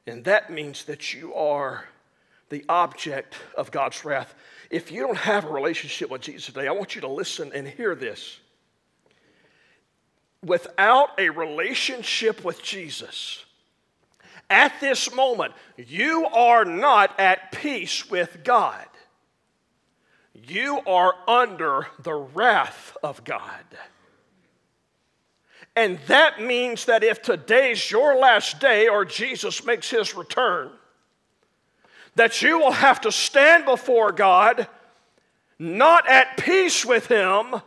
And 0.08 0.24
that 0.26 0.50
means 0.50 0.86
that 0.86 1.14
you 1.14 1.34
are 1.34 1.86
the 2.50 2.66
object 2.68 3.36
of 3.56 3.72
God's 3.72 4.04
wrath. 4.04 4.34
If 4.70 4.92
you 4.92 5.02
don't 5.02 5.18
have 5.18 5.46
a 5.46 5.50
relationship 5.50 6.10
with 6.10 6.22
Jesus 6.22 6.48
today, 6.48 6.68
I 6.68 6.72
want 6.72 6.96
you 6.96 7.02
to 7.02 7.08
listen 7.08 7.52
and 7.54 7.68
hear 7.68 7.96
this. 7.96 8.40
Without 10.44 11.10
a 11.20 11.30
relationship 11.30 12.44
with 12.44 12.62
Jesus, 12.64 13.46
at 14.50 14.74
this 14.82 15.14
moment, 15.14 15.54
you 15.78 16.26
are 16.26 16.66
not 16.66 17.18
at 17.20 17.52
peace 17.54 18.10
with 18.10 18.44
God. 18.44 18.86
You 20.34 20.82
are 20.86 21.14
under 21.28 21.88
the 22.00 22.14
wrath 22.14 22.98
of 23.02 23.24
God. 23.24 23.64
And 25.76 26.00
that 26.08 26.42
means 26.42 26.86
that 26.86 27.04
if 27.04 27.22
today's 27.22 27.90
your 27.90 28.18
last 28.18 28.60
day 28.60 28.88
or 28.88 29.06
Jesus 29.06 29.66
makes 29.66 29.90
his 29.90 30.16
return, 30.16 30.72
that 32.16 32.42
you 32.42 32.60
will 32.60 32.74
have 32.74 33.00
to 33.02 33.12
stand 33.12 33.66
before 33.66 34.12
God 34.12 34.68
not 35.58 36.10
at 36.10 36.38
peace 36.38 36.84
with 36.84 37.06
him, 37.06 37.62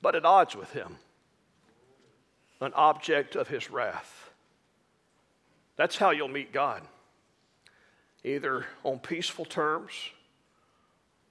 but 0.00 0.14
at 0.14 0.24
odds 0.24 0.54
with 0.54 0.72
him, 0.72 0.96
an 2.60 2.72
object 2.74 3.34
of 3.36 3.48
his 3.48 3.70
wrath. 3.70 4.30
That's 5.76 5.96
how 5.96 6.12
you'll 6.12 6.28
meet 6.28 6.52
God, 6.52 6.82
either 8.22 8.64
on 8.84 9.00
peaceful 9.00 9.44
terms 9.44 9.92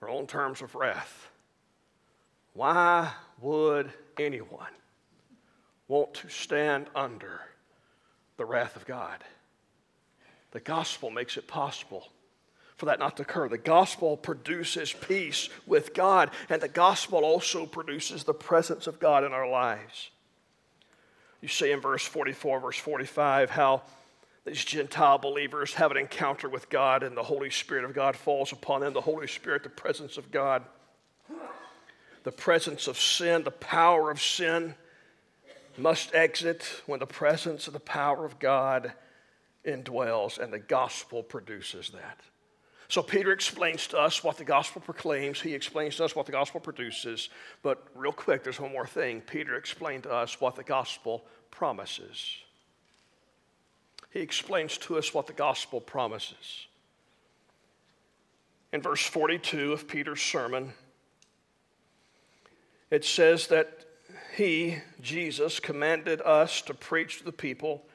or 0.01 0.09
on 0.09 0.27
terms 0.27 0.61
of 0.61 0.75
wrath. 0.75 1.29
Why 2.53 3.09
would 3.41 3.91
anyone? 4.19 4.67
Want 5.87 6.13
to 6.15 6.29
stand 6.29 6.87
under 6.95 7.41
the 8.37 8.45
wrath 8.45 8.75
of 8.75 8.85
God. 8.85 9.23
The 10.51 10.59
gospel 10.59 11.09
makes 11.09 11.37
it 11.37 11.47
possible 11.47 12.09
for 12.77 12.85
that 12.87 12.99
not 12.99 13.17
to 13.17 13.23
occur. 13.23 13.47
The 13.47 13.57
gospel 13.57 14.17
produces 14.17 14.93
peace 14.93 15.49
with 15.65 15.93
God, 15.93 16.31
and 16.49 16.61
the 16.61 16.67
gospel 16.67 17.23
also 17.23 17.65
produces 17.65 18.23
the 18.23 18.33
presence 18.33 18.87
of 18.87 18.99
God 18.99 19.23
in 19.23 19.31
our 19.31 19.47
lives. 19.47 20.09
You 21.41 21.47
see 21.47 21.71
in 21.71 21.81
verse 21.81 22.05
44, 22.05 22.59
verse 22.59 22.77
45, 22.77 23.49
how 23.51 23.83
these 24.45 24.63
Gentile 24.63 25.17
believers 25.17 25.73
have 25.75 25.91
an 25.91 25.97
encounter 25.97 26.49
with 26.49 26.69
God, 26.69 27.03
and 27.03 27.15
the 27.15 27.23
Holy 27.23 27.49
Spirit 27.49 27.85
of 27.85 27.93
God 27.93 28.15
falls 28.15 28.51
upon 28.51 28.81
them. 28.81 28.93
The 28.93 29.01
Holy 29.01 29.27
Spirit, 29.27 29.63
the 29.63 29.69
presence 29.69 30.17
of 30.17 30.31
God, 30.31 30.63
the 32.23 32.31
presence 32.31 32.87
of 32.87 32.97
sin, 32.97 33.43
the 33.43 33.51
power 33.51 34.09
of 34.11 34.21
sin 34.21 34.75
must 35.77 36.13
exit 36.13 36.81
when 36.85 36.99
the 36.99 37.05
presence 37.05 37.67
of 37.67 37.73
the 37.73 37.79
power 37.79 38.25
of 38.25 38.39
God 38.39 38.93
indwells, 39.65 40.37
and 40.37 40.51
the 40.51 40.59
gospel 40.59 41.23
produces 41.23 41.89
that. 41.91 42.19
So 42.89 43.01
Peter 43.01 43.31
explains 43.31 43.87
to 43.87 43.97
us 43.97 44.23
what 44.23 44.37
the 44.37 44.43
gospel 44.43 44.81
proclaims. 44.81 45.41
He 45.41 45.55
explains 45.55 45.95
to 45.95 46.05
us 46.05 46.15
what 46.15 46.25
the 46.25 46.31
gospel 46.31 46.59
produces. 46.59 47.29
But 47.63 47.83
real 47.95 48.11
quick, 48.11 48.43
there's 48.43 48.59
one 48.59 48.71
more 48.71 48.85
thing. 48.85 49.21
Peter 49.21 49.55
explained 49.55 50.03
to 50.03 50.11
us 50.11 50.39
what 50.39 50.55
the 50.55 50.63
gospel 50.63 51.25
promises. 51.49 52.37
He 54.11 54.19
explains 54.19 54.77
to 54.79 54.97
us 54.97 55.13
what 55.13 55.25
the 55.25 55.33
gospel 55.33 55.81
promises. 55.81 56.67
In 58.71 58.81
verse 58.81 59.03
42 59.03 59.73
of 59.73 59.87
Peter's 59.87 60.21
sermon, 60.21 60.73
it 62.91 63.03
says 63.03 63.47
that 63.47 63.82
he, 64.35 64.79
Jesus, 65.01 65.59
commanded 65.59 66.21
us 66.21 66.61
to 66.63 66.73
preach 66.73 67.19
to 67.19 67.25
the 67.25 67.31
people 67.31 67.85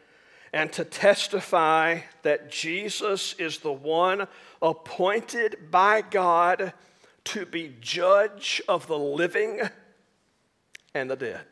and 0.52 0.72
to 0.72 0.84
testify 0.84 2.00
that 2.22 2.50
Jesus 2.50 3.34
is 3.34 3.58
the 3.58 3.72
one 3.72 4.26
appointed 4.62 5.70
by 5.70 6.00
God 6.00 6.72
to 7.24 7.44
be 7.44 7.74
judge 7.80 8.62
of 8.68 8.86
the 8.86 8.98
living 8.98 9.60
and 10.94 11.10
the 11.10 11.16
dead. 11.16 11.44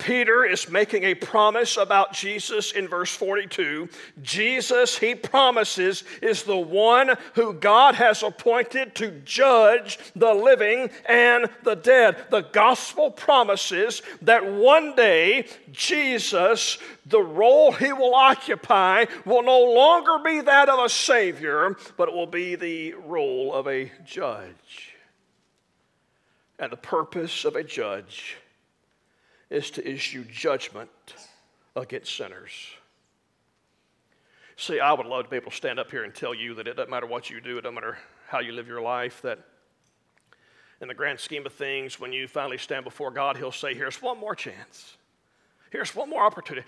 Peter 0.00 0.44
is 0.44 0.70
making 0.70 1.04
a 1.04 1.14
promise 1.14 1.76
about 1.76 2.12
Jesus 2.12 2.72
in 2.72 2.88
verse 2.88 3.14
42. 3.14 3.88
Jesus, 4.22 4.98
he 4.98 5.14
promises, 5.14 6.02
is 6.22 6.42
the 6.42 6.56
one 6.56 7.12
who 7.34 7.52
God 7.52 7.94
has 7.94 8.22
appointed 8.22 8.94
to 8.96 9.10
judge 9.24 9.98
the 10.16 10.32
living 10.32 10.90
and 11.06 11.48
the 11.62 11.76
dead. 11.76 12.16
The 12.30 12.40
gospel 12.40 13.10
promises 13.10 14.02
that 14.22 14.50
one 14.50 14.96
day 14.96 15.46
Jesus, 15.70 16.78
the 17.06 17.22
role 17.22 17.72
he 17.72 17.92
will 17.92 18.14
occupy, 18.14 19.04
will 19.26 19.42
no 19.42 19.60
longer 19.72 20.18
be 20.24 20.40
that 20.40 20.68
of 20.68 20.84
a 20.84 20.88
Savior, 20.88 21.76
but 21.96 22.08
it 22.08 22.14
will 22.14 22.26
be 22.26 22.56
the 22.56 22.94
role 22.94 23.54
of 23.54 23.68
a 23.68 23.92
judge. 24.04 24.96
And 26.58 26.72
the 26.72 26.76
purpose 26.76 27.44
of 27.44 27.54
a 27.54 27.62
judge 27.62 28.36
is 29.50 29.70
to 29.72 29.88
issue 29.88 30.24
judgment 30.24 30.90
against 31.76 32.16
sinners. 32.16 32.52
See, 34.56 34.78
I 34.78 34.92
would 34.92 35.06
love 35.06 35.24
to 35.24 35.30
be 35.30 35.36
able 35.36 35.50
to 35.50 35.56
stand 35.56 35.78
up 35.78 35.90
here 35.90 36.04
and 36.04 36.14
tell 36.14 36.34
you 36.34 36.54
that 36.54 36.68
it 36.68 36.76
doesn't 36.76 36.90
matter 36.90 37.06
what 37.06 37.30
you 37.30 37.40
do, 37.40 37.58
it 37.58 37.62
doesn't 37.62 37.74
matter 37.74 37.98
how 38.28 38.40
you 38.40 38.52
live 38.52 38.68
your 38.68 38.80
life, 38.80 39.22
that 39.22 39.38
in 40.80 40.88
the 40.88 40.94
grand 40.94 41.18
scheme 41.18 41.44
of 41.46 41.52
things, 41.52 41.98
when 41.98 42.12
you 42.12 42.28
finally 42.28 42.58
stand 42.58 42.84
before 42.84 43.10
God, 43.10 43.36
He'll 43.36 43.52
say, 43.52 43.74
Here's 43.74 44.00
one 44.00 44.18
more 44.18 44.34
chance. 44.34 44.96
Here's 45.70 45.94
one 45.94 46.08
more 46.10 46.24
opportunity. 46.24 46.66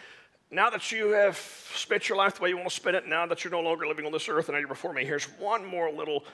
Now 0.51 0.71
that 0.71 0.93
you 0.93 1.09
have 1.09 1.37
spent 1.75 2.09
your 2.09 2.19
life 2.19 2.37
the 2.37 2.43
way 2.43 2.51
you 2.51 2.57
want 2.57 2.69
to 2.69 2.75
spend 2.75 2.95
it, 2.95 3.07
now 3.07 3.27
that 3.27 3.43
you're 3.43 3.51
no 3.51 3.61
longer 3.61 3.87
living 3.87 4.05
on 4.05 4.13
this 4.13 4.29
earth 4.29 4.49
and 4.49 4.55
now 4.55 4.59
you're 4.59 4.69
before 4.69 4.93
me, 4.93 5.05
here's 5.05 5.25
one 5.25 5.65
more 5.65 5.91
little 5.91 6.25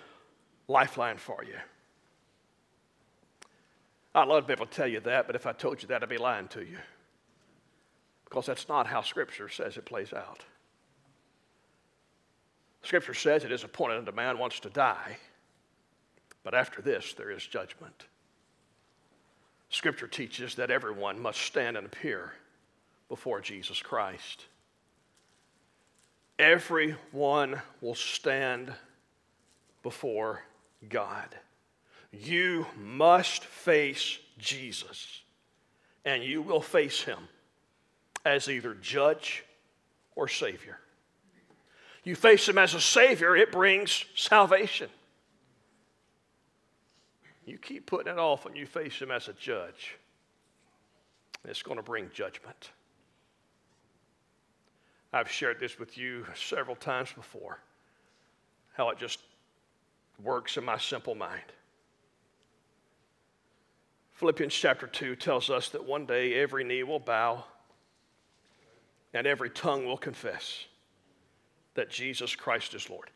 lifeline 0.66 1.16
for 1.16 1.44
you. 1.44 1.54
To 4.26 4.42
be 4.42 4.52
able 4.52 4.66
to 4.66 4.72
tell 4.72 4.88
you 4.88 5.00
that, 5.00 5.26
but 5.26 5.36
if 5.36 5.46
I 5.46 5.52
told 5.52 5.82
you 5.82 5.88
that, 5.88 6.02
I'd 6.02 6.08
be 6.08 6.18
lying 6.18 6.48
to 6.48 6.60
you. 6.60 6.78
Because 8.24 8.46
that's 8.46 8.68
not 8.68 8.86
how 8.86 9.00
Scripture 9.00 9.48
says 9.48 9.76
it 9.76 9.84
plays 9.84 10.12
out. 10.12 10.44
Scripture 12.82 13.14
says 13.14 13.44
it 13.44 13.52
is 13.52 13.64
appointed 13.64 13.98
unto 13.98 14.12
man 14.12 14.38
wants 14.38 14.60
to 14.60 14.70
die, 14.70 15.16
but 16.42 16.54
after 16.54 16.80
this 16.80 17.12
there 17.12 17.30
is 17.30 17.46
judgment. 17.46 18.06
Scripture 19.70 20.06
teaches 20.06 20.54
that 20.54 20.70
everyone 20.70 21.20
must 21.20 21.40
stand 21.40 21.76
and 21.76 21.86
appear 21.86 22.32
before 23.08 23.40
Jesus 23.40 23.82
Christ. 23.82 24.46
Everyone 26.38 27.60
will 27.80 27.94
stand 27.94 28.72
before 29.82 30.42
God. 30.88 31.34
You 32.12 32.66
must 32.76 33.44
face 33.44 34.18
Jesus, 34.38 35.22
and 36.04 36.22
you 36.22 36.42
will 36.42 36.60
face 36.60 37.02
him 37.02 37.28
as 38.24 38.48
either 38.48 38.74
judge 38.74 39.44
or 40.14 40.28
Savior. 40.28 40.78
You 42.04 42.14
face 42.14 42.48
him 42.48 42.58
as 42.58 42.74
a 42.74 42.80
Savior, 42.80 43.36
it 43.36 43.52
brings 43.52 44.04
salvation. 44.14 44.88
You 47.44 47.58
keep 47.58 47.86
putting 47.86 48.12
it 48.12 48.18
off 48.18 48.46
and 48.46 48.56
you 48.56 48.66
face 48.66 48.98
him 48.98 49.10
as 49.10 49.28
a 49.28 49.32
judge, 49.34 49.96
it's 51.44 51.62
going 51.62 51.76
to 51.78 51.82
bring 51.82 52.10
judgment. 52.12 52.70
I've 55.12 55.30
shared 55.30 55.58
this 55.58 55.78
with 55.78 55.96
you 55.96 56.26
several 56.34 56.76
times 56.76 57.10
before, 57.12 57.58
how 58.74 58.90
it 58.90 58.98
just 58.98 59.20
works 60.22 60.56
in 60.58 60.64
my 60.64 60.76
simple 60.76 61.14
mind. 61.14 61.52
Philippians 64.18 64.52
chapter 64.52 64.88
2 64.88 65.14
tells 65.14 65.48
us 65.48 65.68
that 65.68 65.86
one 65.86 66.04
day 66.04 66.34
every 66.34 66.64
knee 66.64 66.82
will 66.82 66.98
bow 66.98 67.44
and 69.14 69.28
every 69.28 69.48
tongue 69.48 69.86
will 69.86 69.96
confess 69.96 70.64
that 71.74 71.88
Jesus 71.88 72.34
Christ 72.34 72.74
is 72.74 72.90
Lord. 72.90 73.10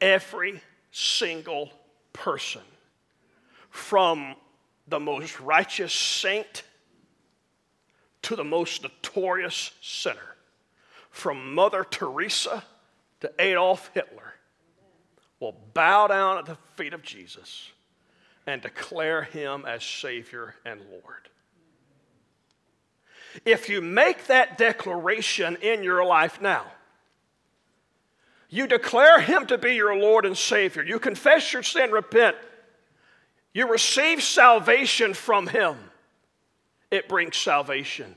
Every 0.00 0.62
single 0.92 1.70
person, 2.14 2.62
from 3.68 4.34
the 4.88 4.98
most 4.98 5.38
righteous 5.40 5.92
saint 5.92 6.62
to 8.22 8.34
the 8.34 8.42
most 8.42 8.82
notorious 8.82 9.72
sinner, 9.82 10.36
from 11.10 11.54
Mother 11.54 11.84
Teresa 11.84 12.64
to 13.20 13.30
Adolf 13.38 13.90
Hitler, 13.92 14.32
will 15.38 15.54
bow 15.74 16.06
down 16.06 16.38
at 16.38 16.46
the 16.46 16.56
feet 16.76 16.94
of 16.94 17.02
Jesus 17.02 17.72
and 18.50 18.60
declare 18.60 19.22
him 19.22 19.64
as 19.64 19.84
Savior 19.84 20.56
and 20.66 20.80
Lord. 20.90 21.28
If 23.44 23.68
you 23.68 23.80
make 23.80 24.26
that 24.26 24.58
declaration 24.58 25.56
in 25.62 25.84
your 25.84 26.04
life 26.04 26.40
now, 26.40 26.66
you 28.48 28.66
declare 28.66 29.20
him 29.20 29.46
to 29.46 29.56
be 29.56 29.74
your 29.74 29.96
Lord 29.96 30.26
and 30.26 30.36
Savior, 30.36 30.82
you 30.82 30.98
confess 30.98 31.52
your 31.52 31.62
sin, 31.62 31.92
repent, 31.92 32.34
you 33.54 33.70
receive 33.70 34.20
salvation 34.20 35.14
from 35.14 35.46
him, 35.46 35.76
it 36.90 37.08
brings 37.08 37.36
salvation. 37.36 38.16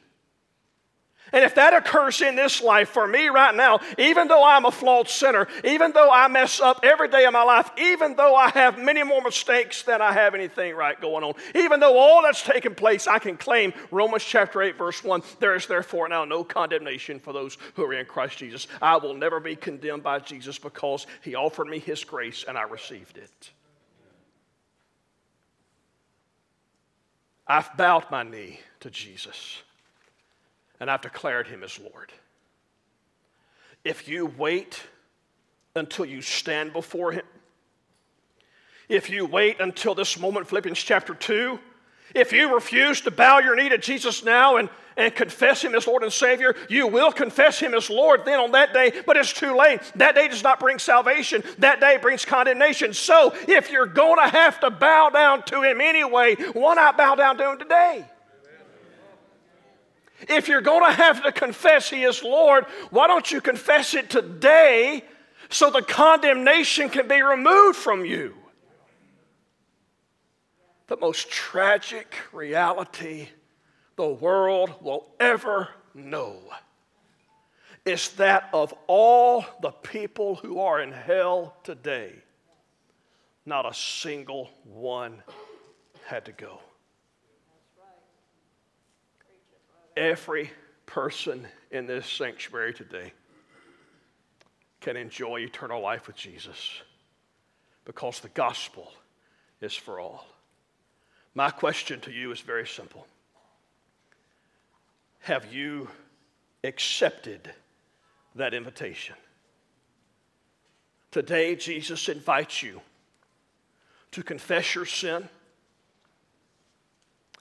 And 1.34 1.44
if 1.44 1.56
that 1.56 1.74
occurs 1.74 2.22
in 2.22 2.36
this 2.36 2.62
life 2.62 2.90
for 2.90 3.08
me 3.08 3.28
right 3.28 3.56
now, 3.56 3.80
even 3.98 4.28
though 4.28 4.44
I'm 4.44 4.66
a 4.66 4.72
flawed 4.72 5.10
sinner, 5.10 5.48
even 5.64 5.92
though 5.92 6.12
I 6.12 6.28
mess 6.28 6.62
up 6.62 6.82
every 6.84 7.08
day 7.08 7.26
of 7.26 7.34
my 7.34 7.42
life, 7.42 7.72
even 7.76 8.16
though 8.16 8.36
I 8.36 8.50
have 8.50 8.78
many 8.78 9.02
more 9.02 9.22
mistakes 9.22 9.82
than 9.82 10.00
I 10.00 10.14
have 10.14 10.36
anything 10.36 10.76
right 10.76 11.00
going 11.02 11.24
on, 11.24 11.34
even 11.56 11.80
though 11.80 11.98
all 11.98 12.22
that's 12.22 12.44
taken 12.44 12.76
place, 12.76 13.08
I 13.08 13.18
can 13.18 13.36
claim 13.36 13.74
Romans 13.90 14.24
chapter 14.24 14.62
8, 14.62 14.78
verse 14.78 15.04
1 15.04 15.24
there 15.40 15.56
is 15.56 15.66
therefore 15.66 16.08
now 16.08 16.24
no 16.24 16.44
condemnation 16.44 17.20
for 17.20 17.34
those 17.34 17.58
who 17.74 17.84
are 17.84 17.94
in 17.94 18.06
Christ 18.06 18.38
Jesus. 18.38 18.68
I 18.80 18.98
will 18.98 19.16
never 19.16 19.40
be 19.40 19.56
condemned 19.56 20.04
by 20.04 20.20
Jesus 20.20 20.60
because 20.60 21.08
he 21.22 21.34
offered 21.34 21.68
me 21.68 21.80
his 21.80 22.04
grace 22.04 22.46
and 22.48 22.60
I 22.60 22.64
received 22.64 23.18
it. 23.18 23.50
I've 27.48 27.76
bowed 27.76 28.06
my 28.12 28.22
knee 28.22 28.60
to 28.82 28.92
Jesus 28.92 29.64
and 30.84 30.92
I've 30.92 31.00
declared 31.00 31.48
him 31.48 31.64
as 31.64 31.80
Lord. 31.80 32.12
If 33.86 34.10
you 34.10 34.26
wait 34.26 34.82
until 35.78 36.04
you 36.04 36.22
stand 36.22 36.74
before 36.74 37.14
him, 37.14 37.24
if 38.90 39.10
you 39.10 39.26
wait 39.26 39.62
until 39.62 39.96
this 39.96 40.20
moment, 40.20 40.46
Philippians 40.46 40.78
chapter 40.78 41.14
2, 41.14 41.58
if 42.14 42.34
you 42.34 42.54
refuse 42.54 43.00
to 43.00 43.12
bow 43.12 43.40
your 43.40 43.56
knee 43.56 43.70
to 43.70 43.78
Jesus 43.78 44.26
now 44.26 44.58
and, 44.58 44.68
and 44.98 45.16
confess 45.16 45.64
Him 45.64 45.74
as 45.74 45.88
Lord 45.88 46.04
and 46.04 46.12
Savior, 46.12 46.54
you 46.68 46.88
will 46.88 47.14
confess 47.14 47.62
Him 47.62 47.74
as 47.74 47.90
Lord 47.90 48.26
then 48.26 48.42
on 48.42 48.52
that 48.52 48.74
day, 48.74 48.92
but 49.06 49.16
it's 49.16 49.32
too 49.32 49.56
late. 49.56 49.80
That 49.96 50.16
day 50.16 50.28
does 50.28 50.44
not 50.44 50.60
bring 50.60 50.80
salvation, 50.80 51.46
that 51.60 51.80
day 51.80 51.98
brings 51.98 52.26
condemnation. 52.26 52.92
So 52.94 53.34
if 53.48 53.72
you're 53.72 53.86
going 53.86 54.18
to 54.18 54.28
have 54.28 54.60
to 54.60 54.70
bow 54.70 55.12
down 55.12 55.44
to 55.44 55.62
Him 55.62 55.80
anyway, 55.80 56.36
why 56.52 56.76
not 56.76 56.98
bow 56.98 57.16
down 57.16 57.38
to 57.38 57.52
Him 57.52 57.58
today? 57.58 58.06
If 60.30 60.48
you're 60.48 60.62
going 60.62 60.84
to 60.84 60.96
have 60.96 61.24
to 61.24 61.32
confess 61.32 61.90
He 61.90 62.04
is 62.04 62.24
Lord, 62.24 62.66
why 62.90 63.08
don't 63.08 63.32
you 63.32 63.42
confess 63.42 63.94
it 63.94 64.10
today 64.10 65.04
so 65.50 65.70
the 65.70 65.82
condemnation 65.82 66.90
can 66.90 67.08
be 67.08 67.22
removed 67.22 67.78
from 67.78 68.06
you? 68.06 68.36
The 70.88 70.98
most 70.98 71.30
tragic 71.30 72.16
reality 72.32 73.30
the 73.96 74.08
world 74.08 74.74
will 74.82 75.08
ever 75.20 75.70
know 75.94 76.40
is 77.86 78.10
that 78.12 78.50
of 78.54 78.74
all 78.88 79.46
the 79.62 79.72
people 79.72 80.36
who 80.36 80.60
are 80.60 80.82
in 80.82 80.92
hell 80.92 81.58
today, 81.64 82.14
not 83.46 83.70
a 83.70 83.74
single 83.74 84.50
one 84.64 85.22
had 86.06 86.26
to 86.26 86.32
go. 86.32 86.60
Every 89.96 90.52
person 90.86 91.48
in 91.72 91.86
this 91.86 92.08
sanctuary 92.08 92.74
today 92.74 93.14
can 94.82 94.98
enjoy 94.98 95.40
eternal 95.40 95.82
life 95.82 96.08
with 96.08 96.16
Jesus 96.16 96.82
because 97.86 98.20
the 98.20 98.30
gospel 98.30 98.92
is 99.62 99.74
for 99.74 100.00
all. 100.00 100.26
My 101.36 101.50
question 101.50 102.00
to 102.02 102.12
you 102.12 102.32
is 102.32 102.42
very 102.42 102.68
simple 102.68 103.08
Have 105.22 105.54
you 105.54 105.90
accepted 106.64 107.52
that 108.36 108.54
invitation? 108.54 109.16
Today, 111.12 111.56
Jesus 111.56 112.10
invites 112.10 112.64
you 112.64 112.82
to 114.12 114.24
confess 114.24 114.74
your 114.74 114.86
sin 114.86 115.30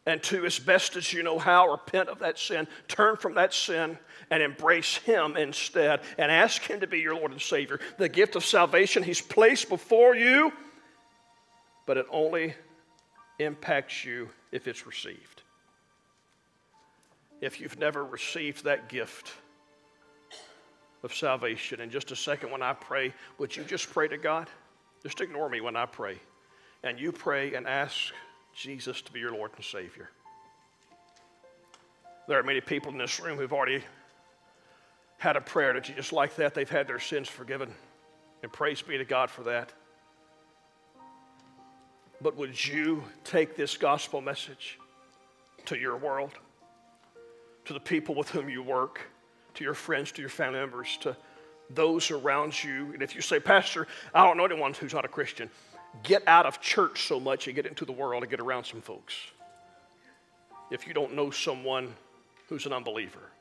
and 0.04 0.22
to, 0.24 0.44
as 0.44 0.58
best 0.58 0.96
as 0.96 1.12
you 1.12 1.22
know 1.22 1.38
how, 1.38 1.70
repent 1.70 2.08
of 2.08 2.18
that 2.20 2.38
sin, 2.38 2.66
turn 2.88 3.16
from 3.16 3.34
that 3.34 3.54
sin, 3.54 3.96
and 4.30 4.42
embrace 4.42 4.96
Him 4.96 5.36
instead, 5.36 6.00
and 6.18 6.32
ask 6.32 6.62
Him 6.62 6.80
to 6.80 6.86
be 6.86 6.98
your 6.98 7.14
Lord 7.14 7.30
and 7.30 7.40
Savior. 7.40 7.78
The 7.98 8.08
gift 8.08 8.34
of 8.34 8.44
salvation 8.44 9.02
He's 9.02 9.20
placed 9.20 9.68
before 9.68 10.16
you, 10.16 10.52
but 11.86 11.96
it 11.96 12.06
only 12.10 12.54
impacts 13.38 14.04
you 14.04 14.28
if 14.50 14.66
it's 14.66 14.86
received. 14.86 15.42
If 17.40 17.60
you've 17.60 17.78
never 17.78 18.04
received 18.04 18.64
that 18.64 18.88
gift 18.88 19.32
of 21.04 21.14
salvation, 21.14 21.80
in 21.80 21.90
just 21.90 22.10
a 22.10 22.16
second 22.16 22.50
when 22.50 22.62
I 22.62 22.72
pray, 22.72 23.14
would 23.38 23.56
you 23.56 23.64
just 23.64 23.90
pray 23.90 24.08
to 24.08 24.18
God? 24.18 24.48
Just 25.02 25.20
ignore 25.20 25.48
me 25.48 25.60
when 25.60 25.76
I 25.76 25.86
pray. 25.86 26.18
And 26.84 26.98
you 26.98 27.12
pray 27.12 27.54
and 27.54 27.66
ask 27.66 28.12
Jesus 28.54 29.02
to 29.02 29.12
be 29.12 29.20
your 29.20 29.32
Lord 29.32 29.52
and 29.56 29.64
Savior. 29.64 30.10
There 32.28 32.38
are 32.38 32.42
many 32.42 32.60
people 32.60 32.92
in 32.92 32.98
this 32.98 33.18
room 33.20 33.38
who've 33.38 33.52
already 33.52 33.82
had 35.18 35.36
a 35.36 35.40
prayer 35.40 35.72
that 35.72 35.84
just 35.84 36.12
like 36.12 36.36
that, 36.36 36.54
they've 36.54 36.68
had 36.68 36.86
their 36.86 36.98
sins 36.98 37.28
forgiven. 37.28 37.72
And 38.42 38.52
praise 38.52 38.82
be 38.82 38.98
to 38.98 39.04
God 39.04 39.30
for 39.30 39.44
that. 39.44 39.72
But 42.20 42.36
would 42.36 42.66
you 42.66 43.04
take 43.24 43.56
this 43.56 43.76
gospel 43.76 44.20
message 44.20 44.78
to 45.66 45.76
your 45.76 45.96
world, 45.96 46.32
to 47.64 47.72
the 47.72 47.80
people 47.80 48.14
with 48.14 48.28
whom 48.30 48.48
you 48.48 48.62
work, 48.62 49.00
to 49.54 49.64
your 49.64 49.74
friends, 49.74 50.12
to 50.12 50.20
your 50.20 50.28
family 50.28 50.58
members, 50.58 50.96
to 51.02 51.16
those 51.70 52.10
around 52.10 52.62
you? 52.62 52.92
And 52.92 53.02
if 53.02 53.14
you 53.14 53.20
say, 53.20 53.40
Pastor, 53.40 53.86
I 54.14 54.24
don't 54.24 54.36
know 54.36 54.44
anyone 54.44 54.74
who's 54.74 54.94
not 54.94 55.04
a 55.04 55.08
Christian, 55.08 55.50
get 56.02 56.26
out 56.26 56.46
of 56.46 56.60
church 56.60 57.06
so 57.06 57.20
much 57.20 57.46
and 57.46 57.56
get 57.56 57.66
into 57.66 57.84
the 57.84 57.92
world 57.92 58.22
and 58.22 58.30
get 58.30 58.40
around 58.40 58.64
some 58.64 58.80
folks. 58.80 59.14
If 60.70 60.86
you 60.86 60.94
don't 60.94 61.14
know 61.14 61.30
someone 61.30 61.94
who's 62.48 62.66
an 62.66 62.72
unbeliever, 62.72 63.32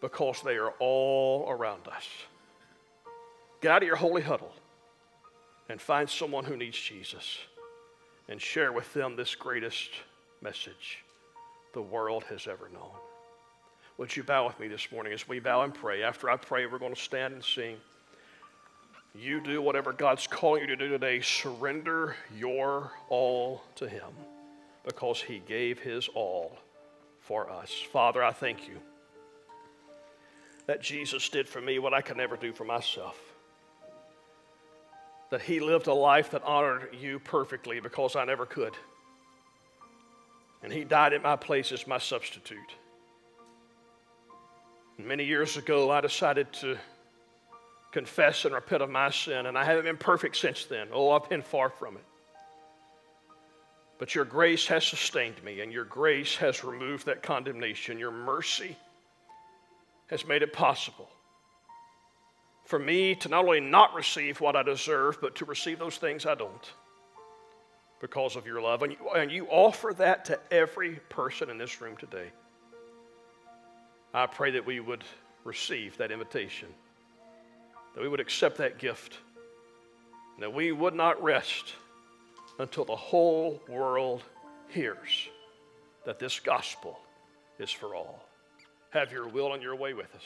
because 0.00 0.42
they 0.42 0.56
are 0.56 0.72
all 0.78 1.48
around 1.48 1.88
us. 1.88 2.06
Get 3.60 3.72
out 3.72 3.82
of 3.82 3.86
your 3.86 3.96
holy 3.96 4.22
huddle 4.22 4.52
and 5.68 5.80
find 5.80 6.08
someone 6.08 6.44
who 6.44 6.56
needs 6.56 6.78
Jesus 6.78 7.38
and 8.28 8.40
share 8.40 8.72
with 8.72 8.92
them 8.94 9.16
this 9.16 9.34
greatest 9.34 9.90
message 10.42 11.04
the 11.72 11.82
world 11.82 12.24
has 12.24 12.46
ever 12.46 12.68
known. 12.72 12.90
Would 13.98 14.14
you 14.14 14.22
bow 14.22 14.46
with 14.46 14.60
me 14.60 14.68
this 14.68 14.92
morning 14.92 15.12
as 15.12 15.26
we 15.26 15.40
bow 15.40 15.62
and 15.62 15.72
pray? 15.72 16.02
After 16.02 16.28
I 16.28 16.36
pray, 16.36 16.66
we're 16.66 16.78
going 16.78 16.94
to 16.94 17.00
stand 17.00 17.34
and 17.34 17.42
sing. 17.42 17.76
You 19.18 19.40
do 19.40 19.62
whatever 19.62 19.92
God's 19.92 20.26
calling 20.26 20.62
you 20.62 20.66
to 20.68 20.76
do 20.76 20.88
today. 20.88 21.20
Surrender 21.20 22.16
your 22.36 22.92
all 23.08 23.62
to 23.76 23.88
Him 23.88 24.10
because 24.84 25.22
He 25.22 25.42
gave 25.48 25.78
His 25.78 26.08
all 26.08 26.58
for 27.20 27.50
us. 27.50 27.72
Father, 27.92 28.22
I 28.22 28.32
thank 28.32 28.68
you 28.68 28.76
that 30.66 30.82
Jesus 30.82 31.28
did 31.28 31.48
for 31.48 31.60
me 31.60 31.78
what 31.78 31.94
I 31.94 32.00
could 32.00 32.16
never 32.16 32.36
do 32.36 32.52
for 32.52 32.64
myself. 32.64 33.18
That 35.30 35.40
He 35.40 35.60
lived 35.60 35.86
a 35.86 35.94
life 35.94 36.30
that 36.32 36.42
honored 36.44 36.94
you 37.00 37.18
perfectly 37.18 37.80
because 37.80 38.16
I 38.16 38.24
never 38.24 38.44
could. 38.44 38.74
And 40.62 40.72
He 40.72 40.84
died 40.84 41.14
in 41.14 41.22
my 41.22 41.36
place 41.36 41.72
as 41.72 41.86
my 41.86 41.98
substitute. 41.98 42.58
Many 44.98 45.24
years 45.24 45.56
ago, 45.56 45.90
I 45.90 46.00
decided 46.00 46.52
to 46.54 46.76
confess 47.96 48.44
and 48.44 48.54
repent 48.54 48.82
of 48.82 48.90
my 48.90 49.08
sin, 49.08 49.46
and 49.46 49.56
I 49.56 49.64
haven't 49.64 49.84
been 49.84 49.96
perfect 49.96 50.36
since 50.36 50.66
then. 50.66 50.88
Oh, 50.92 51.12
I've 51.12 51.30
been 51.30 51.40
far 51.40 51.70
from 51.70 51.96
it. 51.96 52.04
But 53.98 54.14
your 54.14 54.26
grace 54.26 54.66
has 54.66 54.84
sustained 54.84 55.42
me, 55.42 55.62
and 55.62 55.72
your 55.72 55.86
grace 55.86 56.36
has 56.36 56.62
removed 56.62 57.06
that 57.06 57.22
condemnation. 57.22 57.98
Your 57.98 58.10
mercy 58.10 58.76
has 60.08 60.26
made 60.26 60.42
it 60.42 60.52
possible 60.52 61.08
for 62.66 62.78
me 62.78 63.14
to 63.14 63.30
not 63.30 63.46
only 63.46 63.60
not 63.60 63.94
receive 63.94 64.42
what 64.42 64.56
I 64.56 64.62
deserve, 64.62 65.18
but 65.22 65.36
to 65.36 65.46
receive 65.46 65.78
those 65.78 65.96
things 65.96 66.26
I 66.26 66.34
don't 66.34 66.72
because 67.98 68.36
of 68.36 68.46
your 68.46 68.60
love. 68.60 68.82
And 68.82 68.92
you, 68.92 68.98
and 69.16 69.32
you 69.32 69.46
offer 69.46 69.94
that 69.96 70.26
to 70.26 70.38
every 70.50 70.96
person 71.08 71.48
in 71.48 71.56
this 71.56 71.80
room 71.80 71.96
today. 71.96 72.30
I 74.12 74.26
pray 74.26 74.50
that 74.50 74.66
we 74.66 74.80
would 74.80 75.04
receive 75.44 75.96
that 75.96 76.10
invitation 76.10 76.68
that 77.96 78.02
we 78.02 78.08
would 78.08 78.20
accept 78.20 78.58
that 78.58 78.78
gift, 78.78 79.18
that 80.38 80.52
we 80.52 80.70
would 80.70 80.94
not 80.94 81.20
rest 81.22 81.72
until 82.58 82.84
the 82.84 82.94
whole 82.94 83.60
world 83.68 84.22
hears 84.68 85.28
that 86.04 86.18
this 86.18 86.38
gospel 86.38 87.00
is 87.58 87.70
for 87.70 87.94
all. 87.94 88.22
Have 88.90 89.10
your 89.12 89.26
will 89.26 89.54
and 89.54 89.62
your 89.62 89.74
way 89.74 89.94
with 89.94 90.14
us. 90.14 90.24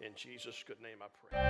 In 0.00 0.10
Jesus' 0.16 0.64
good 0.66 0.80
name 0.82 0.98
I 1.00 1.06
pray. 1.30 1.49